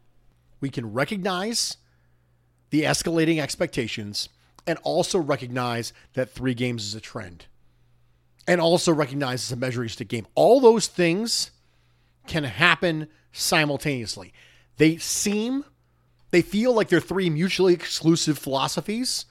We 0.64 0.70
can 0.70 0.94
recognize 0.94 1.76
the 2.70 2.84
escalating 2.84 3.38
expectations 3.38 4.30
and 4.66 4.80
also 4.84 5.20
recognize 5.20 5.92
that 6.14 6.30
three 6.30 6.54
games 6.54 6.86
is 6.86 6.96
a 6.96 7.02
trend 7.02 7.48
and 8.48 8.62
also 8.62 8.94
recognize 8.94 9.42
it's 9.42 9.52
a 9.52 9.58
measuring 9.58 9.90
stick 9.90 10.08
game. 10.08 10.26
All 10.36 10.62
those 10.62 10.88
things 10.88 11.52
can 12.28 12.46
happen 12.46 13.10
simultaneously. 13.34 14.32
They 14.78 14.96
seem, 14.96 15.66
they 16.32 16.42
feel 16.42 16.72
like 16.72 16.88
they're 16.88 17.02
three 17.02 17.30
mutually 17.30 17.74
exclusive 17.74 18.38
philosophies, 18.38 19.26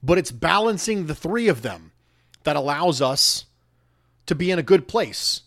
but 0.00 0.16
it's 0.16 0.30
balancing 0.30 1.06
the 1.06 1.14
three 1.16 1.48
of 1.48 1.62
them 1.62 1.90
that 2.44 2.54
allows 2.54 3.02
us 3.02 3.46
to 4.26 4.36
be 4.36 4.52
in 4.52 4.60
a 4.60 4.62
good 4.62 4.86
place, 4.86 5.40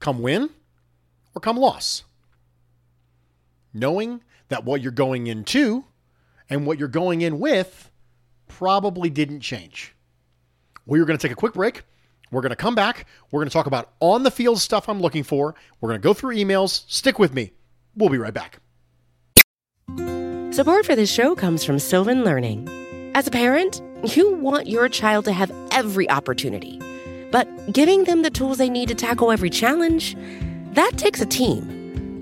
come 0.00 0.20
win 0.20 0.50
or 1.34 1.40
come 1.40 1.56
loss. 1.56 2.04
Knowing 3.72 4.20
that 4.48 4.64
what 4.64 4.80
you're 4.80 4.92
going 4.92 5.26
into 5.26 5.84
and 6.48 6.66
what 6.66 6.78
you're 6.78 6.88
going 6.88 7.22
in 7.22 7.38
with 7.38 7.90
probably 8.48 9.10
didn't 9.10 9.40
change. 9.40 9.94
We're 10.86 11.04
going 11.04 11.18
to 11.18 11.22
take 11.22 11.32
a 11.32 11.36
quick 11.36 11.54
break. 11.54 11.82
We're 12.30 12.42
going 12.42 12.50
to 12.50 12.56
come 12.56 12.74
back. 12.74 13.06
We're 13.30 13.40
going 13.40 13.48
to 13.48 13.52
talk 13.52 13.66
about 13.66 13.92
on 14.00 14.22
the 14.22 14.30
field 14.30 14.60
stuff 14.60 14.88
I'm 14.88 15.00
looking 15.00 15.22
for. 15.22 15.54
We're 15.80 15.90
going 15.90 16.00
to 16.00 16.04
go 16.04 16.14
through 16.14 16.36
emails. 16.36 16.88
Stick 16.90 17.18
with 17.18 17.34
me. 17.34 17.52
We'll 17.96 18.08
be 18.08 18.18
right 18.18 18.34
back. 18.34 18.58
Support 20.52 20.86
for 20.86 20.96
this 20.96 21.12
show 21.12 21.34
comes 21.34 21.64
from 21.64 21.78
Sylvan 21.78 22.24
Learning. 22.24 22.68
As 23.14 23.26
a 23.26 23.30
parent, 23.30 23.82
you 24.14 24.34
want 24.34 24.68
your 24.68 24.88
child 24.88 25.24
to 25.26 25.32
have 25.32 25.52
every 25.70 26.08
opportunity, 26.10 26.80
but 27.30 27.72
giving 27.72 28.04
them 28.04 28.22
the 28.22 28.30
tools 28.30 28.58
they 28.58 28.70
need 28.70 28.88
to 28.88 28.94
tackle 28.94 29.30
every 29.30 29.50
challenge, 29.50 30.16
that 30.72 30.92
takes 30.96 31.20
a 31.20 31.26
team. 31.26 31.75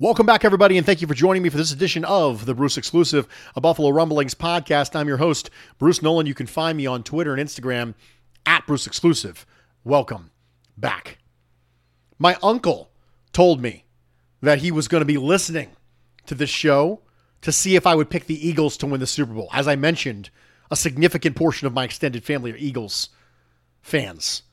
Welcome 0.00 0.26
back, 0.26 0.44
everybody, 0.44 0.76
and 0.76 0.86
thank 0.86 1.00
you 1.00 1.08
for 1.08 1.14
joining 1.14 1.42
me 1.42 1.48
for 1.48 1.56
this 1.56 1.72
edition 1.72 2.04
of 2.04 2.46
the 2.46 2.54
Bruce 2.54 2.76
Exclusive, 2.76 3.26
a 3.56 3.60
Buffalo 3.60 3.90
Rumblings 3.90 4.32
podcast. 4.32 4.94
I'm 4.94 5.08
your 5.08 5.16
host, 5.16 5.50
Bruce 5.76 6.02
Nolan. 6.02 6.24
You 6.24 6.34
can 6.34 6.46
find 6.46 6.76
me 6.78 6.86
on 6.86 7.02
Twitter 7.02 7.34
and 7.34 7.44
Instagram 7.44 7.94
at 8.46 8.64
Bruce 8.64 8.86
Exclusive. 8.86 9.44
Welcome 9.82 10.30
back. 10.76 11.18
My 12.16 12.36
uncle 12.44 12.92
told 13.32 13.60
me 13.60 13.86
that 14.40 14.58
he 14.58 14.70
was 14.70 14.86
going 14.86 15.00
to 15.00 15.04
be 15.04 15.18
listening 15.18 15.70
to 16.26 16.36
this 16.36 16.48
show 16.48 17.00
to 17.40 17.50
see 17.50 17.74
if 17.74 17.84
I 17.84 17.96
would 17.96 18.08
pick 18.08 18.26
the 18.26 18.48
Eagles 18.48 18.76
to 18.76 18.86
win 18.86 19.00
the 19.00 19.06
Super 19.08 19.34
Bowl. 19.34 19.48
As 19.52 19.66
I 19.66 19.74
mentioned, 19.74 20.30
a 20.70 20.76
significant 20.76 21.34
portion 21.34 21.66
of 21.66 21.74
my 21.74 21.82
extended 21.82 22.22
family 22.22 22.52
are 22.52 22.56
Eagles 22.56 23.08
fans. 23.82 24.44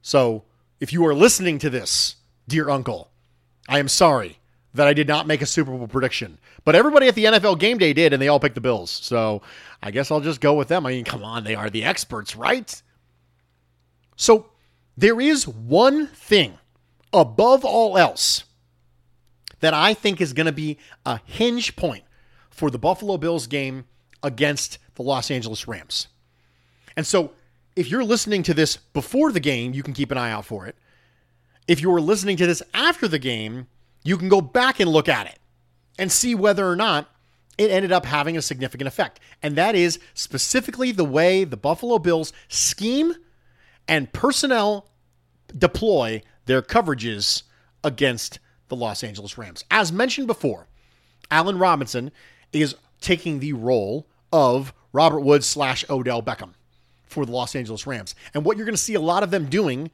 So 0.00 0.44
if 0.78 0.92
you 0.92 1.04
are 1.04 1.12
listening 1.12 1.58
to 1.58 1.70
this, 1.70 2.18
dear 2.46 2.70
uncle, 2.70 3.10
I 3.68 3.80
am 3.80 3.88
sorry 3.88 4.38
that 4.74 4.86
I 4.86 4.94
did 4.94 5.06
not 5.06 5.26
make 5.26 5.42
a 5.42 5.46
Super 5.46 5.70
Bowl 5.70 5.86
prediction. 5.86 6.38
But 6.64 6.74
everybody 6.74 7.08
at 7.08 7.14
the 7.14 7.24
NFL 7.26 7.58
game 7.58 7.78
day 7.78 7.92
did, 7.92 8.12
and 8.12 8.22
they 8.22 8.28
all 8.28 8.40
picked 8.40 8.54
the 8.54 8.60
Bills. 8.60 8.90
So 8.90 9.42
I 9.82 9.90
guess 9.90 10.10
I'll 10.10 10.20
just 10.20 10.40
go 10.40 10.54
with 10.54 10.68
them. 10.68 10.86
I 10.86 10.92
mean, 10.92 11.04
come 11.04 11.24
on, 11.24 11.44
they 11.44 11.54
are 11.54 11.68
the 11.68 11.84
experts, 11.84 12.34
right? 12.34 12.82
So 14.16 14.46
there 14.96 15.20
is 15.20 15.46
one 15.46 16.06
thing 16.06 16.58
above 17.12 17.64
all 17.64 17.98
else 17.98 18.44
that 19.60 19.74
I 19.74 19.94
think 19.94 20.20
is 20.20 20.32
going 20.32 20.46
to 20.46 20.52
be 20.52 20.78
a 21.06 21.20
hinge 21.24 21.76
point 21.76 22.04
for 22.50 22.70
the 22.70 22.78
Buffalo 22.78 23.16
Bills 23.16 23.46
game 23.46 23.84
against 24.22 24.78
the 24.94 25.02
Los 25.02 25.30
Angeles 25.30 25.68
Rams. 25.68 26.08
And 26.96 27.06
so 27.06 27.32
if 27.76 27.88
you're 27.88 28.04
listening 28.04 28.42
to 28.44 28.54
this 28.54 28.76
before 28.76 29.32
the 29.32 29.40
game, 29.40 29.72
you 29.72 29.82
can 29.82 29.94
keep 29.94 30.10
an 30.10 30.18
eye 30.18 30.30
out 30.30 30.44
for 30.44 30.66
it. 30.66 30.76
If 31.68 31.80
you're 31.80 32.00
listening 32.00 32.36
to 32.38 32.46
this 32.46 32.62
after 32.74 33.08
the 33.08 33.18
game, 33.18 33.68
you 34.04 34.16
can 34.16 34.28
go 34.28 34.40
back 34.40 34.80
and 34.80 34.90
look 34.90 35.08
at 35.08 35.26
it 35.26 35.38
and 35.98 36.10
see 36.10 36.34
whether 36.34 36.68
or 36.68 36.76
not 36.76 37.08
it 37.58 37.70
ended 37.70 37.92
up 37.92 38.06
having 38.06 38.36
a 38.36 38.42
significant 38.42 38.88
effect. 38.88 39.20
And 39.42 39.56
that 39.56 39.74
is 39.74 39.98
specifically 40.14 40.92
the 40.92 41.04
way 41.04 41.44
the 41.44 41.56
Buffalo 41.56 41.98
Bills 41.98 42.32
scheme 42.48 43.14
and 43.86 44.12
personnel 44.12 44.88
deploy 45.56 46.22
their 46.46 46.62
coverages 46.62 47.42
against 47.84 48.38
the 48.68 48.76
Los 48.76 49.04
Angeles 49.04 49.36
Rams. 49.36 49.64
As 49.70 49.92
mentioned 49.92 50.26
before, 50.26 50.66
Allen 51.30 51.58
Robinson 51.58 52.10
is 52.52 52.74
taking 53.00 53.40
the 53.40 53.52
role 53.52 54.06
of 54.32 54.72
Robert 54.92 55.20
Woods 55.20 55.46
slash 55.46 55.84
Odell 55.90 56.22
Beckham 56.22 56.54
for 57.04 57.26
the 57.26 57.32
Los 57.32 57.54
Angeles 57.54 57.86
Rams. 57.86 58.14
And 58.32 58.44
what 58.44 58.56
you're 58.56 58.66
going 58.66 58.74
to 58.74 58.80
see 58.80 58.94
a 58.94 59.00
lot 59.00 59.22
of 59.22 59.30
them 59.30 59.46
doing 59.46 59.90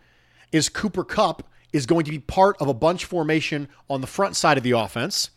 is 0.53 0.69
Cooper 0.69 1.05
Kupp 1.05 1.43
is 1.73 1.87
going 1.87 2.05
to 2.05 2.11
be 2.11 2.19
part 2.19 2.57
of 2.61 2.69
a 2.69 2.75
bunch 2.75 3.05
formation 3.05 3.69
on 3.91 4.01
the 4.01 4.07
front 4.07 4.37
side 4.37 4.57
of 4.57 4.65
the 4.65 4.73
offense, 4.73 5.31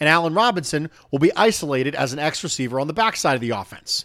and 0.00 0.08
Allen 0.08 0.34
Robinson 0.34 0.90
will 1.10 1.18
be 1.18 1.34
isolated 1.36 1.94
as 1.94 2.12
an 2.12 2.18
X 2.18 2.42
receiver 2.42 2.80
on 2.80 2.86
the 2.86 2.92
back 2.92 3.16
side 3.16 3.34
of 3.34 3.40
the 3.40 3.50
offense. 3.50 4.04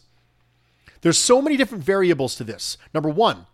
There's 1.01 1.17
so 1.17 1.41
many 1.41 1.57
different 1.57 1.83
variables 1.83 2.35
to 2.35 2.43
this. 2.43 2.77
Number 2.93 3.09
one, 3.09 3.45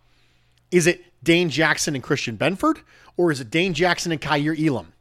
is 0.70 0.86
it 0.86 1.04
Dane 1.22 1.50
Jackson 1.50 1.94
and 1.94 2.04
Christian 2.04 2.36
Benford, 2.36 2.78
or 3.16 3.32
is 3.32 3.40
it 3.40 3.50
Dane 3.50 3.74
Jackson 3.74 4.12
and 4.12 4.20
Kaiir 4.20 4.54
Elam? 4.54 4.92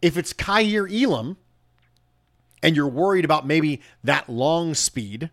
If 0.00 0.16
it's 0.16 0.32
Kaiir 0.32 0.86
Elam, 0.86 1.36
and 2.62 2.76
you're 2.76 2.88
worried 2.88 3.24
about 3.24 3.46
maybe 3.46 3.80
that 4.04 4.28
long 4.28 4.74
speed, 4.74 5.30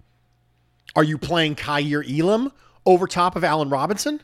are 0.95 1.03
you 1.03 1.17
playing 1.17 1.55
Kaiir 1.55 2.03
Elam 2.03 2.51
over 2.85 3.05
top 3.05 3.35
of 3.35 3.43
Allen 3.43 3.69
Robinson? 3.69 4.21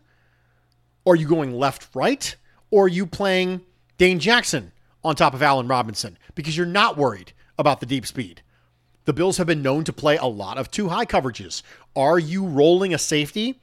Are 1.05 1.15
you 1.15 1.27
going 1.27 1.53
left 1.53 1.93
right? 1.93 2.35
Or 2.71 2.87
you 2.87 3.05
playing 3.05 3.61
Dane 3.97 4.19
Jackson 4.19 4.71
on 5.03 5.15
top 5.15 5.33
of 5.33 5.41
Allen 5.41 5.67
Robinson? 5.67 6.17
Because 6.33 6.57
you're 6.57 6.65
not 6.65 6.97
worried 6.97 7.33
about 7.57 7.79
the 7.79 7.85
deep 7.85 8.05
speed. 8.05 8.41
The 9.05 9.13
Bills 9.13 9.37
have 9.37 9.47
been 9.47 9.61
known 9.61 9.83
to 9.83 9.93
play 9.93 10.17
a 10.17 10.25
lot 10.25 10.57
of 10.57 10.71
two 10.71 10.89
high 10.89 11.05
coverages. 11.05 11.61
Are 11.95 12.19
you 12.19 12.45
rolling 12.45 12.93
a 12.93 12.97
safety 12.97 13.61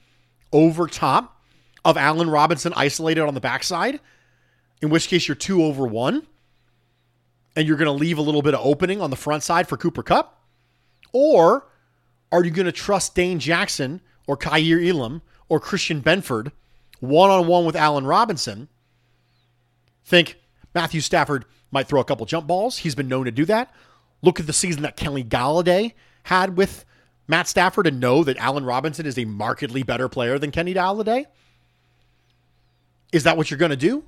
over 0.52 0.86
top 0.86 1.42
of 1.84 1.96
Allen 1.96 2.30
Robinson 2.30 2.72
isolated 2.76 3.22
on 3.22 3.34
the 3.34 3.40
backside? 3.40 4.00
In 4.80 4.88
which 4.88 5.08
case 5.08 5.28
you're 5.28 5.34
two 5.34 5.64
over 5.64 5.86
one 5.86 6.26
and 7.56 7.66
you're 7.66 7.76
going 7.76 7.86
to 7.86 7.92
leave 7.92 8.18
a 8.18 8.22
little 8.22 8.42
bit 8.42 8.54
of 8.54 8.64
opening 8.64 9.00
on 9.00 9.10
the 9.10 9.16
front 9.16 9.42
side 9.42 9.68
for 9.68 9.76
Cooper 9.76 10.02
Kupp? 10.02 10.40
Or 11.12 11.66
are 12.30 12.44
you 12.44 12.50
going 12.50 12.66
to 12.66 12.72
trust 12.72 13.14
Dane 13.14 13.38
Jackson 13.38 14.00
or 14.26 14.36
Kaiir 14.36 14.80
Elam 14.80 15.22
or 15.48 15.60
Christian 15.60 16.00
Benford 16.00 16.52
one 17.00 17.30
on 17.30 17.46
one 17.46 17.66
with 17.66 17.76
Allen 17.76 18.06
Robinson? 18.06 18.68
Think 20.04 20.38
Matthew 20.74 21.00
Stafford 21.00 21.44
might 21.70 21.88
throw 21.88 22.00
a 22.00 22.04
couple 22.04 22.26
jump 22.26 22.46
balls. 22.46 22.78
He's 22.78 22.94
been 22.94 23.08
known 23.08 23.24
to 23.24 23.30
do 23.30 23.44
that. 23.46 23.74
Look 24.22 24.38
at 24.38 24.46
the 24.46 24.52
season 24.52 24.82
that 24.82 24.96
Kenny 24.96 25.24
Golladay 25.24 25.92
had 26.24 26.56
with 26.56 26.84
Matt 27.26 27.48
Stafford 27.48 27.86
and 27.86 28.00
know 28.00 28.24
that 28.24 28.36
Allen 28.38 28.64
Robinson 28.64 29.06
is 29.06 29.18
a 29.18 29.24
markedly 29.24 29.82
better 29.82 30.08
player 30.08 30.38
than 30.38 30.50
Kenny 30.50 30.74
Golladay. 30.74 31.26
Is 33.12 33.24
that 33.24 33.36
what 33.36 33.50
you're 33.50 33.58
going 33.58 33.70
to 33.70 33.76
do? 33.76 34.04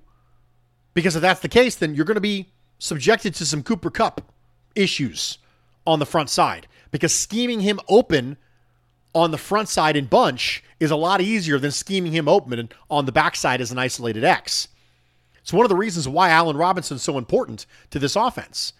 Because 0.94 1.16
if 1.16 1.22
that's 1.22 1.40
the 1.40 1.48
case, 1.48 1.74
then 1.74 1.94
you're 1.94 2.04
going 2.04 2.14
to 2.14 2.20
be 2.20 2.48
subjected 2.78 3.34
to 3.36 3.46
some 3.46 3.62
Cooper 3.62 3.90
Kupp 3.90 4.32
issues 4.74 5.38
on 5.86 5.98
the 5.98 6.06
front 6.06 6.30
side 6.30 6.66
because 6.90 7.12
scheming 7.12 7.60
him 7.60 7.80
open 7.88 8.36
on 9.14 9.30
the 9.30 9.38
front 9.38 9.68
side 9.68 9.96
in 9.96 10.06
bunch 10.06 10.62
is 10.80 10.90
a 10.90 10.96
lot 10.96 11.20
easier 11.20 11.58
than 11.58 11.70
scheming 11.70 12.12
him 12.12 12.28
open 12.28 12.68
on 12.90 13.06
the 13.06 13.12
backside 13.12 13.60
as 13.60 13.70
an 13.70 13.78
isolated 13.78 14.24
X. 14.24 14.68
It's 15.44 15.52
one 15.52 15.66
of 15.66 15.68
the 15.68 15.76
reasons 15.76 16.08
why 16.08 16.30
Allen 16.30 16.56
Robinson's 16.56 17.02
so 17.02 17.18
important 17.18 17.66
to 17.90 17.98
this 17.98 18.16
offense. 18.16 18.72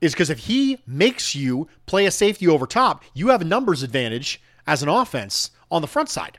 Is 0.00 0.12
because 0.12 0.30
if 0.30 0.38
he 0.38 0.78
makes 0.86 1.34
you 1.34 1.66
play 1.86 2.06
a 2.06 2.12
safety 2.12 2.46
over 2.46 2.68
top, 2.68 3.02
you 3.14 3.28
have 3.28 3.40
a 3.42 3.44
numbers 3.44 3.82
advantage 3.82 4.40
as 4.64 4.80
an 4.80 4.88
offense 4.88 5.50
on 5.72 5.82
the 5.82 5.88
front 5.88 6.08
side. 6.08 6.38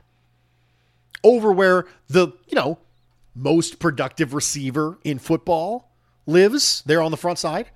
Over 1.22 1.52
where 1.52 1.86
the, 2.08 2.28
you 2.48 2.54
know, 2.54 2.78
most 3.34 3.78
productive 3.78 4.32
receiver 4.32 4.98
in 5.04 5.18
football 5.18 5.90
lives 6.24 6.82
there 6.86 7.02
on 7.02 7.10
the 7.10 7.18
front 7.18 7.38
side. 7.38 7.68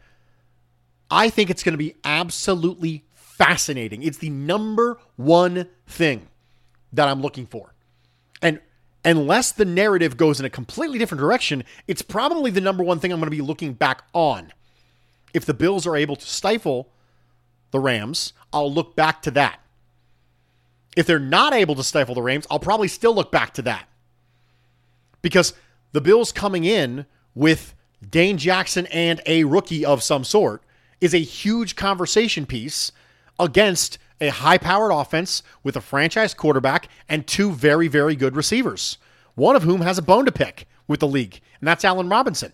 I 1.10 1.28
think 1.28 1.50
it's 1.50 1.62
going 1.62 1.74
to 1.74 1.78
be 1.78 1.96
absolutely 2.02 3.04
fascinating. 3.12 4.02
It's 4.02 4.16
the 4.16 4.30
number 4.30 4.98
one 5.16 5.68
thing 5.86 6.28
that 6.94 7.08
I'm 7.08 7.20
looking 7.20 7.44
for. 7.44 7.74
And 8.40 8.60
unless 9.04 9.52
the 9.52 9.64
narrative 9.64 10.16
goes 10.16 10.40
in 10.40 10.46
a 10.46 10.50
completely 10.50 10.98
different 10.98 11.20
direction, 11.20 11.64
it's 11.86 12.02
probably 12.02 12.50
the 12.50 12.60
number 12.60 12.82
one 12.82 12.98
thing 12.98 13.12
I'm 13.12 13.20
going 13.20 13.30
to 13.30 13.36
be 13.36 13.42
looking 13.42 13.74
back 13.74 14.02
on. 14.12 14.52
If 15.32 15.44
the 15.44 15.54
Bills 15.54 15.86
are 15.86 15.96
able 15.96 16.16
to 16.16 16.26
stifle 16.26 16.88
the 17.70 17.80
Rams, 17.80 18.32
I'll 18.52 18.72
look 18.72 18.96
back 18.96 19.22
to 19.22 19.30
that. 19.32 19.60
If 20.96 21.06
they're 21.06 21.18
not 21.18 21.52
able 21.52 21.74
to 21.74 21.82
stifle 21.82 22.14
the 22.14 22.22
Rams, 22.22 22.46
I'll 22.50 22.60
probably 22.60 22.88
still 22.88 23.14
look 23.14 23.32
back 23.32 23.52
to 23.54 23.62
that. 23.62 23.88
Because 25.22 25.54
the 25.92 26.00
Bills 26.00 26.30
coming 26.32 26.64
in 26.64 27.06
with 27.34 27.74
Dane 28.08 28.38
Jackson 28.38 28.86
and 28.86 29.20
a 29.26 29.44
rookie 29.44 29.84
of 29.84 30.02
some 30.02 30.24
sort 30.24 30.62
is 31.00 31.14
a 31.14 31.18
huge 31.18 31.74
conversation 31.74 32.46
piece 32.46 32.92
against 33.38 33.98
a 34.20 34.28
high 34.28 34.58
powered 34.58 34.92
offense 34.92 35.42
with 35.62 35.76
a 35.76 35.80
franchise 35.80 36.34
quarterback 36.34 36.88
and 37.08 37.26
two 37.26 37.52
very, 37.52 37.88
very 37.88 38.16
good 38.16 38.36
receivers, 38.36 38.98
one 39.34 39.56
of 39.56 39.62
whom 39.62 39.80
has 39.80 39.98
a 39.98 40.02
bone 40.02 40.24
to 40.24 40.32
pick 40.32 40.66
with 40.86 41.00
the 41.00 41.08
league, 41.08 41.40
and 41.60 41.68
that's 41.68 41.84
Allen 41.84 42.08
Robinson. 42.08 42.52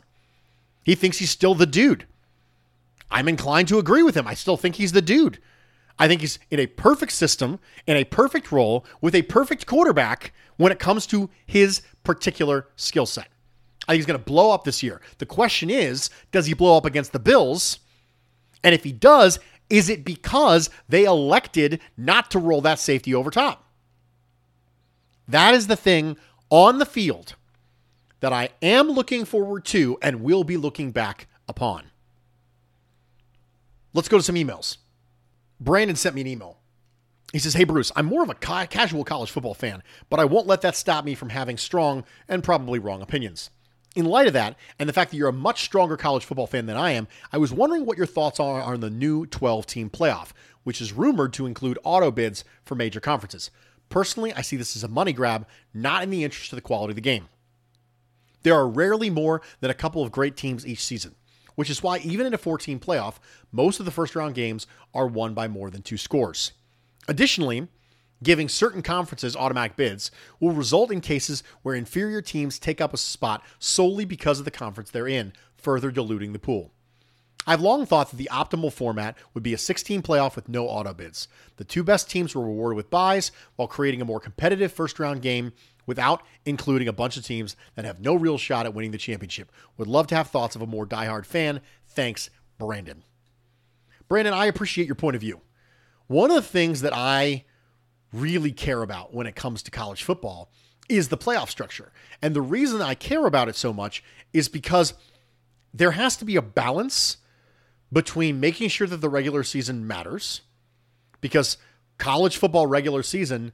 He 0.84 0.94
thinks 0.94 1.18
he's 1.18 1.30
still 1.30 1.54
the 1.54 1.66
dude. 1.66 2.06
I'm 3.10 3.28
inclined 3.28 3.68
to 3.68 3.78
agree 3.78 4.02
with 4.02 4.14
him. 4.16 4.26
I 4.26 4.34
still 4.34 4.56
think 4.56 4.76
he's 4.76 4.92
the 4.92 5.02
dude. 5.02 5.38
I 5.98 6.08
think 6.08 6.22
he's 6.22 6.38
in 6.50 6.60
a 6.60 6.66
perfect 6.66 7.12
system, 7.12 7.58
in 7.86 7.96
a 7.96 8.04
perfect 8.04 8.50
role, 8.50 8.86
with 9.00 9.14
a 9.14 9.22
perfect 9.22 9.66
quarterback 9.66 10.32
when 10.56 10.72
it 10.72 10.78
comes 10.78 11.06
to 11.08 11.28
his 11.46 11.82
particular 12.04 12.68
skill 12.76 13.06
set. 13.06 13.28
I 13.86 13.92
think 13.92 13.98
he's 13.98 14.06
going 14.06 14.18
to 14.18 14.24
blow 14.24 14.52
up 14.52 14.64
this 14.64 14.82
year. 14.82 15.00
The 15.18 15.26
question 15.26 15.68
is, 15.68 16.08
does 16.32 16.46
he 16.46 16.54
blow 16.54 16.76
up 16.76 16.86
against 16.86 17.12
the 17.12 17.18
Bills? 17.18 17.80
And 18.62 18.74
if 18.74 18.84
he 18.84 18.92
does, 18.92 19.38
is 19.70 19.88
it 19.88 20.04
because 20.04 20.68
they 20.88 21.04
elected 21.04 21.80
not 21.96 22.30
to 22.32 22.38
roll 22.38 22.60
that 22.62 22.78
safety 22.78 23.14
over 23.14 23.30
top? 23.30 23.64
That 25.28 25.54
is 25.54 25.68
the 25.68 25.76
thing 25.76 26.16
on 26.50 26.78
the 26.78 26.86
field 26.86 27.36
that 28.18 28.32
I 28.32 28.50
am 28.60 28.90
looking 28.90 29.24
forward 29.24 29.64
to 29.66 29.96
and 30.02 30.22
will 30.22 30.44
be 30.44 30.56
looking 30.56 30.90
back 30.90 31.28
upon. 31.48 31.84
Let's 33.94 34.08
go 34.08 34.18
to 34.18 34.22
some 34.22 34.34
emails. 34.34 34.76
Brandon 35.58 35.96
sent 35.96 36.14
me 36.14 36.20
an 36.20 36.26
email. 36.26 36.58
He 37.32 37.38
says, 37.38 37.54
Hey, 37.54 37.64
Bruce, 37.64 37.92
I'm 37.94 38.06
more 38.06 38.22
of 38.22 38.30
a 38.30 38.34
ca- 38.34 38.66
casual 38.66 39.04
college 39.04 39.30
football 39.30 39.54
fan, 39.54 39.82
but 40.08 40.18
I 40.18 40.24
won't 40.24 40.46
let 40.46 40.62
that 40.62 40.76
stop 40.76 41.04
me 41.04 41.14
from 41.14 41.30
having 41.30 41.56
strong 41.56 42.04
and 42.28 42.42
probably 42.42 42.78
wrong 42.78 43.02
opinions. 43.02 43.50
In 43.96 44.04
light 44.04 44.28
of 44.28 44.34
that, 44.34 44.56
and 44.78 44.88
the 44.88 44.92
fact 44.92 45.10
that 45.10 45.16
you're 45.16 45.28
a 45.28 45.32
much 45.32 45.62
stronger 45.62 45.96
college 45.96 46.24
football 46.24 46.46
fan 46.46 46.66
than 46.66 46.76
I 46.76 46.92
am, 46.92 47.08
I 47.32 47.38
was 47.38 47.52
wondering 47.52 47.84
what 47.84 47.96
your 47.96 48.06
thoughts 48.06 48.38
are 48.38 48.62
on 48.62 48.78
the 48.78 48.90
new 48.90 49.26
12 49.26 49.66
team 49.66 49.90
playoff, 49.90 50.28
which 50.62 50.80
is 50.80 50.92
rumored 50.92 51.32
to 51.34 51.46
include 51.46 51.78
auto 51.82 52.12
bids 52.12 52.44
for 52.64 52.76
major 52.76 53.00
conferences. 53.00 53.50
Personally, 53.88 54.32
I 54.32 54.42
see 54.42 54.56
this 54.56 54.76
as 54.76 54.84
a 54.84 54.88
money 54.88 55.12
grab, 55.12 55.46
not 55.74 56.04
in 56.04 56.10
the 56.10 56.22
interest 56.22 56.52
of 56.52 56.56
the 56.56 56.62
quality 56.62 56.92
of 56.92 56.96
the 56.96 57.00
game. 57.00 57.28
There 58.44 58.54
are 58.54 58.68
rarely 58.68 59.10
more 59.10 59.42
than 59.58 59.70
a 59.70 59.74
couple 59.74 60.02
of 60.02 60.12
great 60.12 60.36
teams 60.36 60.64
each 60.64 60.84
season, 60.84 61.16
which 61.56 61.68
is 61.68 61.82
why 61.82 61.98
even 61.98 62.26
in 62.26 62.32
a 62.32 62.38
14 62.38 62.78
playoff, 62.78 63.16
most 63.50 63.80
of 63.80 63.86
the 63.86 63.92
first 63.92 64.14
round 64.14 64.36
games 64.36 64.68
are 64.94 65.08
won 65.08 65.34
by 65.34 65.48
more 65.48 65.68
than 65.68 65.82
two 65.82 65.96
scores. 65.96 66.52
Additionally, 67.08 67.66
giving 68.22 68.48
certain 68.48 68.82
conferences 68.82 69.36
automatic 69.36 69.76
bids 69.76 70.10
will 70.38 70.52
result 70.52 70.90
in 70.90 71.00
cases 71.00 71.42
where 71.62 71.74
inferior 71.74 72.22
teams 72.22 72.58
take 72.58 72.80
up 72.80 72.92
a 72.92 72.98
spot 72.98 73.42
solely 73.58 74.04
because 74.04 74.38
of 74.38 74.44
the 74.44 74.50
conference 74.50 74.90
they're 74.90 75.08
in, 75.08 75.32
further 75.56 75.90
diluting 75.90 76.32
the 76.32 76.38
pool. 76.38 76.72
I've 77.46 77.62
long 77.62 77.86
thought 77.86 78.10
that 78.10 78.16
the 78.16 78.28
optimal 78.30 78.72
format 78.72 79.16
would 79.32 79.42
be 79.42 79.54
a 79.54 79.58
16 79.58 80.02
playoff 80.02 80.36
with 80.36 80.48
no 80.48 80.68
auto 80.68 80.92
bids. 80.92 81.26
The 81.56 81.64
two 81.64 81.82
best 81.82 82.10
teams 82.10 82.34
were 82.34 82.44
rewarded 82.44 82.76
with 82.76 82.90
byes 82.90 83.32
while 83.56 83.66
creating 83.66 84.02
a 84.02 84.04
more 84.04 84.20
competitive 84.20 84.72
first 84.72 84.98
round 84.98 85.22
game 85.22 85.52
without 85.86 86.22
including 86.44 86.86
a 86.86 86.92
bunch 86.92 87.16
of 87.16 87.24
teams 87.24 87.56
that 87.74 87.86
have 87.86 88.00
no 88.00 88.14
real 88.14 88.36
shot 88.36 88.66
at 88.66 88.74
winning 88.74 88.90
the 88.90 88.98
championship. 88.98 89.50
Would 89.78 89.88
love 89.88 90.06
to 90.08 90.14
have 90.14 90.28
thoughts 90.28 90.54
of 90.54 90.62
a 90.62 90.66
more 90.66 90.86
diehard 90.86 91.24
fan. 91.24 91.60
Thanks, 91.86 92.28
Brandon. 92.58 93.04
Brandon, 94.06 94.34
I 94.34 94.46
appreciate 94.46 94.86
your 94.86 94.94
point 94.94 95.16
of 95.16 95.22
view. 95.22 95.40
One 96.08 96.30
of 96.30 96.36
the 96.36 96.42
things 96.42 96.82
that 96.82 96.94
I 96.94 97.44
really 98.12 98.52
care 98.52 98.82
about 98.82 99.14
when 99.14 99.26
it 99.26 99.36
comes 99.36 99.62
to 99.62 99.70
college 99.70 100.02
football 100.02 100.50
is 100.88 101.08
the 101.08 101.16
playoff 101.16 101.48
structure. 101.48 101.92
And 102.20 102.34
the 102.34 102.42
reason 102.42 102.82
I 102.82 102.94
care 102.94 103.26
about 103.26 103.48
it 103.48 103.56
so 103.56 103.72
much 103.72 104.02
is 104.32 104.48
because 104.48 104.94
there 105.72 105.92
has 105.92 106.16
to 106.16 106.24
be 106.24 106.36
a 106.36 106.42
balance 106.42 107.18
between 107.92 108.40
making 108.40 108.68
sure 108.68 108.86
that 108.86 109.00
the 109.00 109.08
regular 109.08 109.42
season 109.42 109.86
matters, 109.86 110.42
because 111.20 111.58
college 111.98 112.36
football 112.36 112.66
regular 112.66 113.02
season 113.02 113.52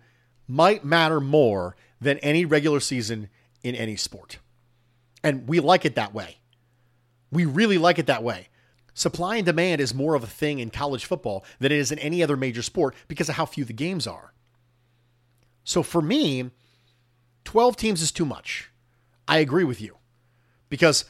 might 0.49 0.85
matter 0.85 1.21
more 1.21 1.77
than 2.01 2.19
any 2.19 2.45
regular 2.45 2.81
season 2.81 3.29
in 3.63 3.75
any 3.75 3.97
sport. 3.97 4.39
And 5.23 5.49
we 5.49 5.61
like 5.61 5.85
it 5.85 5.95
that 5.97 6.15
way. 6.15 6.39
We 7.33 7.45
really 7.45 7.79
like 7.79 7.99
it 7.99 8.07
that 8.07 8.23
way. 8.23 8.49
Supply 8.95 9.37
and 9.37 9.45
demand 9.45 9.81
is 9.81 9.93
more 9.93 10.15
of 10.15 10.23
a 10.23 10.29
thing 10.29 10.59
in 10.59 10.71
college 10.71 11.05
football 11.05 11.45
than 11.59 11.73
it 11.73 11.79
is 11.79 11.93
in 11.93 11.99
any 11.99 12.23
other 12.23 12.37
major 12.37 12.63
sport 12.63 12.95
because 13.09 13.29
of 13.29 13.35
how 13.35 13.45
few 13.45 13.65
the 13.65 13.73
games 13.73 14.07
are. 14.07 14.33
So 15.67 15.83
for 15.83 16.01
me, 16.01 16.53
12 17.45 17.77
teams 17.77 18.01
is 18.01 18.13
too 18.13 18.25
much. 18.25 18.71
I 19.27 19.39
agree 19.39 19.65
with 19.65 19.81
you 19.81 19.97
because 20.69 21.05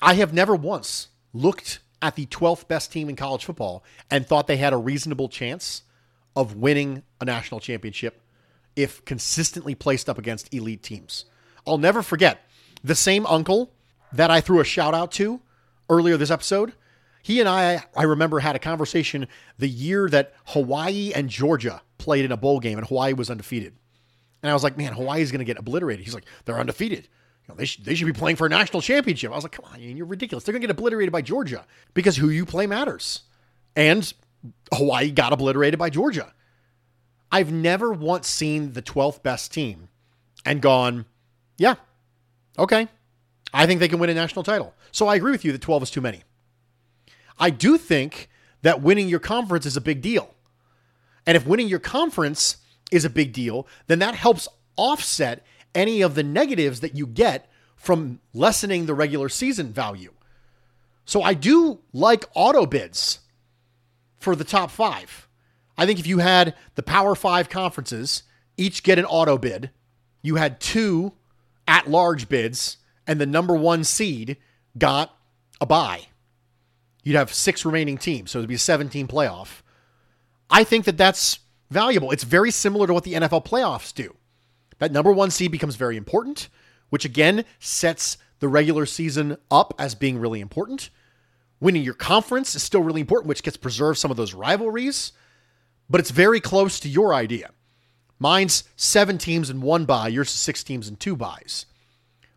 I 0.00 0.14
have 0.14 0.32
never 0.32 0.54
once 0.54 1.08
looked 1.34 1.80
at 2.00 2.14
the 2.14 2.26
12th 2.26 2.68
best 2.68 2.92
team 2.92 3.08
in 3.08 3.16
college 3.16 3.44
football 3.44 3.82
and 4.08 4.24
thought 4.24 4.46
they 4.46 4.56
had 4.56 4.72
a 4.72 4.76
reasonable 4.76 5.28
chance 5.28 5.82
of 6.36 6.54
winning 6.54 7.02
a 7.20 7.24
national 7.24 7.58
championship 7.58 8.22
if 8.76 9.04
consistently 9.04 9.74
placed 9.74 10.08
up 10.08 10.16
against 10.16 10.54
elite 10.54 10.84
teams. 10.84 11.24
I'll 11.66 11.76
never 11.76 12.00
forget 12.00 12.48
the 12.84 12.94
same 12.94 13.26
uncle 13.26 13.72
that 14.12 14.30
I 14.30 14.40
threw 14.40 14.60
a 14.60 14.64
shout 14.64 14.94
out 14.94 15.10
to 15.12 15.40
earlier 15.90 16.16
this 16.16 16.30
episode. 16.30 16.72
He 17.24 17.40
and 17.40 17.48
I, 17.48 17.82
I 17.96 18.04
remember, 18.04 18.38
had 18.38 18.54
a 18.54 18.60
conversation 18.60 19.26
the 19.58 19.68
year 19.68 20.08
that 20.10 20.34
Hawaii 20.46 21.10
and 21.12 21.28
Georgia 21.28 21.82
played 21.98 22.24
in 22.24 22.30
a 22.30 22.36
bowl 22.36 22.60
game 22.60 22.78
and 22.78 22.86
Hawaii 22.86 23.12
was 23.12 23.28
undefeated. 23.28 23.74
And 24.42 24.50
I 24.50 24.54
was 24.54 24.62
like, 24.62 24.76
man, 24.76 24.92
Hawaii's 24.92 25.32
going 25.32 25.40
to 25.40 25.44
get 25.44 25.58
obliterated. 25.58 26.04
He's 26.04 26.14
like, 26.14 26.26
they're 26.44 26.58
undefeated. 26.58 27.08
You 27.42 27.48
know, 27.48 27.54
they, 27.56 27.64
sh- 27.64 27.78
they 27.78 27.94
should 27.94 28.06
be 28.06 28.12
playing 28.12 28.36
for 28.36 28.46
a 28.46 28.50
national 28.50 28.82
championship. 28.82 29.32
I 29.32 29.34
was 29.34 29.44
like, 29.44 29.52
come 29.52 29.64
on, 29.72 29.80
you're 29.80 30.06
ridiculous. 30.06 30.44
They're 30.44 30.52
going 30.52 30.62
to 30.62 30.66
get 30.66 30.72
obliterated 30.72 31.12
by 31.12 31.22
Georgia 31.22 31.66
because 31.94 32.16
who 32.16 32.28
you 32.28 32.46
play 32.46 32.66
matters. 32.66 33.22
And 33.74 34.12
Hawaii 34.72 35.10
got 35.10 35.32
obliterated 35.32 35.78
by 35.78 35.90
Georgia. 35.90 36.32
I've 37.30 37.52
never 37.52 37.92
once 37.92 38.28
seen 38.28 38.72
the 38.72 38.82
12th 38.82 39.22
best 39.22 39.52
team 39.52 39.88
and 40.44 40.62
gone, 40.62 41.04
yeah, 41.56 41.74
okay, 42.58 42.88
I 43.52 43.66
think 43.66 43.80
they 43.80 43.88
can 43.88 43.98
win 43.98 44.10
a 44.10 44.14
national 44.14 44.44
title. 44.44 44.74
So 44.92 45.08
I 45.08 45.16
agree 45.16 45.32
with 45.32 45.44
you 45.44 45.52
that 45.52 45.60
12 45.60 45.84
is 45.84 45.90
too 45.90 46.00
many. 46.00 46.22
I 47.38 47.50
do 47.50 47.78
think 47.78 48.28
that 48.62 48.82
winning 48.82 49.08
your 49.08 49.20
conference 49.20 49.66
is 49.66 49.76
a 49.76 49.80
big 49.80 50.02
deal. 50.02 50.34
And 51.26 51.36
if 51.36 51.46
winning 51.46 51.68
your 51.68 51.78
conference 51.78 52.56
is 52.90 53.04
a 53.04 53.10
big 53.10 53.32
deal, 53.32 53.66
then 53.86 53.98
that 53.98 54.14
helps 54.14 54.48
offset 54.76 55.44
any 55.74 56.02
of 56.02 56.14
the 56.14 56.22
negatives 56.22 56.80
that 56.80 56.94
you 56.94 57.06
get 57.06 57.50
from 57.76 58.20
lessening 58.32 58.86
the 58.86 58.94
regular 58.94 59.28
season 59.28 59.72
value. 59.72 60.12
So 61.04 61.22
I 61.22 61.34
do 61.34 61.80
like 61.92 62.26
auto 62.34 62.66
bids 62.66 63.20
for 64.18 64.34
the 64.34 64.44
top 64.44 64.70
five. 64.70 65.28
I 65.76 65.86
think 65.86 65.98
if 65.98 66.06
you 66.06 66.18
had 66.18 66.54
the 66.74 66.82
Power 66.82 67.14
Five 67.14 67.48
conferences 67.48 68.24
each 68.56 68.82
get 68.82 68.98
an 68.98 69.04
auto 69.04 69.38
bid, 69.38 69.70
you 70.22 70.34
had 70.34 70.60
two 70.60 71.12
at 71.68 71.88
large 71.88 72.28
bids, 72.28 72.78
and 73.06 73.20
the 73.20 73.26
number 73.26 73.54
one 73.54 73.84
seed 73.84 74.36
got 74.76 75.16
a 75.60 75.66
bye. 75.66 76.08
You'd 77.04 77.16
have 77.16 77.32
six 77.32 77.64
remaining 77.64 77.96
teams, 77.96 78.30
so 78.30 78.38
it'd 78.38 78.48
be 78.48 78.56
a 78.56 78.58
17 78.58 79.06
playoff. 79.06 79.62
I 80.50 80.64
think 80.64 80.84
that 80.86 80.98
that's 80.98 81.38
valuable. 81.70 82.10
It's 82.10 82.24
very 82.24 82.50
similar 82.50 82.86
to 82.86 82.94
what 82.94 83.04
the 83.04 83.14
NFL 83.14 83.44
playoffs 83.44 83.94
do. 83.94 84.14
That 84.78 84.92
number 84.92 85.12
one 85.12 85.30
seed 85.30 85.50
becomes 85.50 85.76
very 85.76 85.96
important, 85.96 86.48
which 86.90 87.04
again 87.04 87.44
sets 87.58 88.18
the 88.40 88.48
regular 88.48 88.86
season 88.86 89.36
up 89.50 89.74
as 89.78 89.94
being 89.94 90.18
really 90.18 90.40
important. 90.40 90.90
Winning 91.60 91.82
your 91.82 91.94
conference 91.94 92.54
is 92.54 92.62
still 92.62 92.82
really 92.82 93.00
important, 93.00 93.28
which 93.28 93.42
gets 93.42 93.56
preserved 93.56 93.98
some 93.98 94.10
of 94.10 94.16
those 94.16 94.34
rivalries, 94.34 95.12
but 95.90 96.00
it's 96.00 96.10
very 96.10 96.40
close 96.40 96.78
to 96.80 96.88
your 96.88 97.12
idea. 97.12 97.50
Mine's 98.20 98.64
seven 98.76 99.18
teams 99.18 99.50
and 99.50 99.62
one 99.62 99.84
bye, 99.84 100.08
yours 100.08 100.28
is 100.28 100.34
six 100.34 100.62
teams 100.62 100.88
and 100.88 100.98
two 100.98 101.16
byes. 101.16 101.66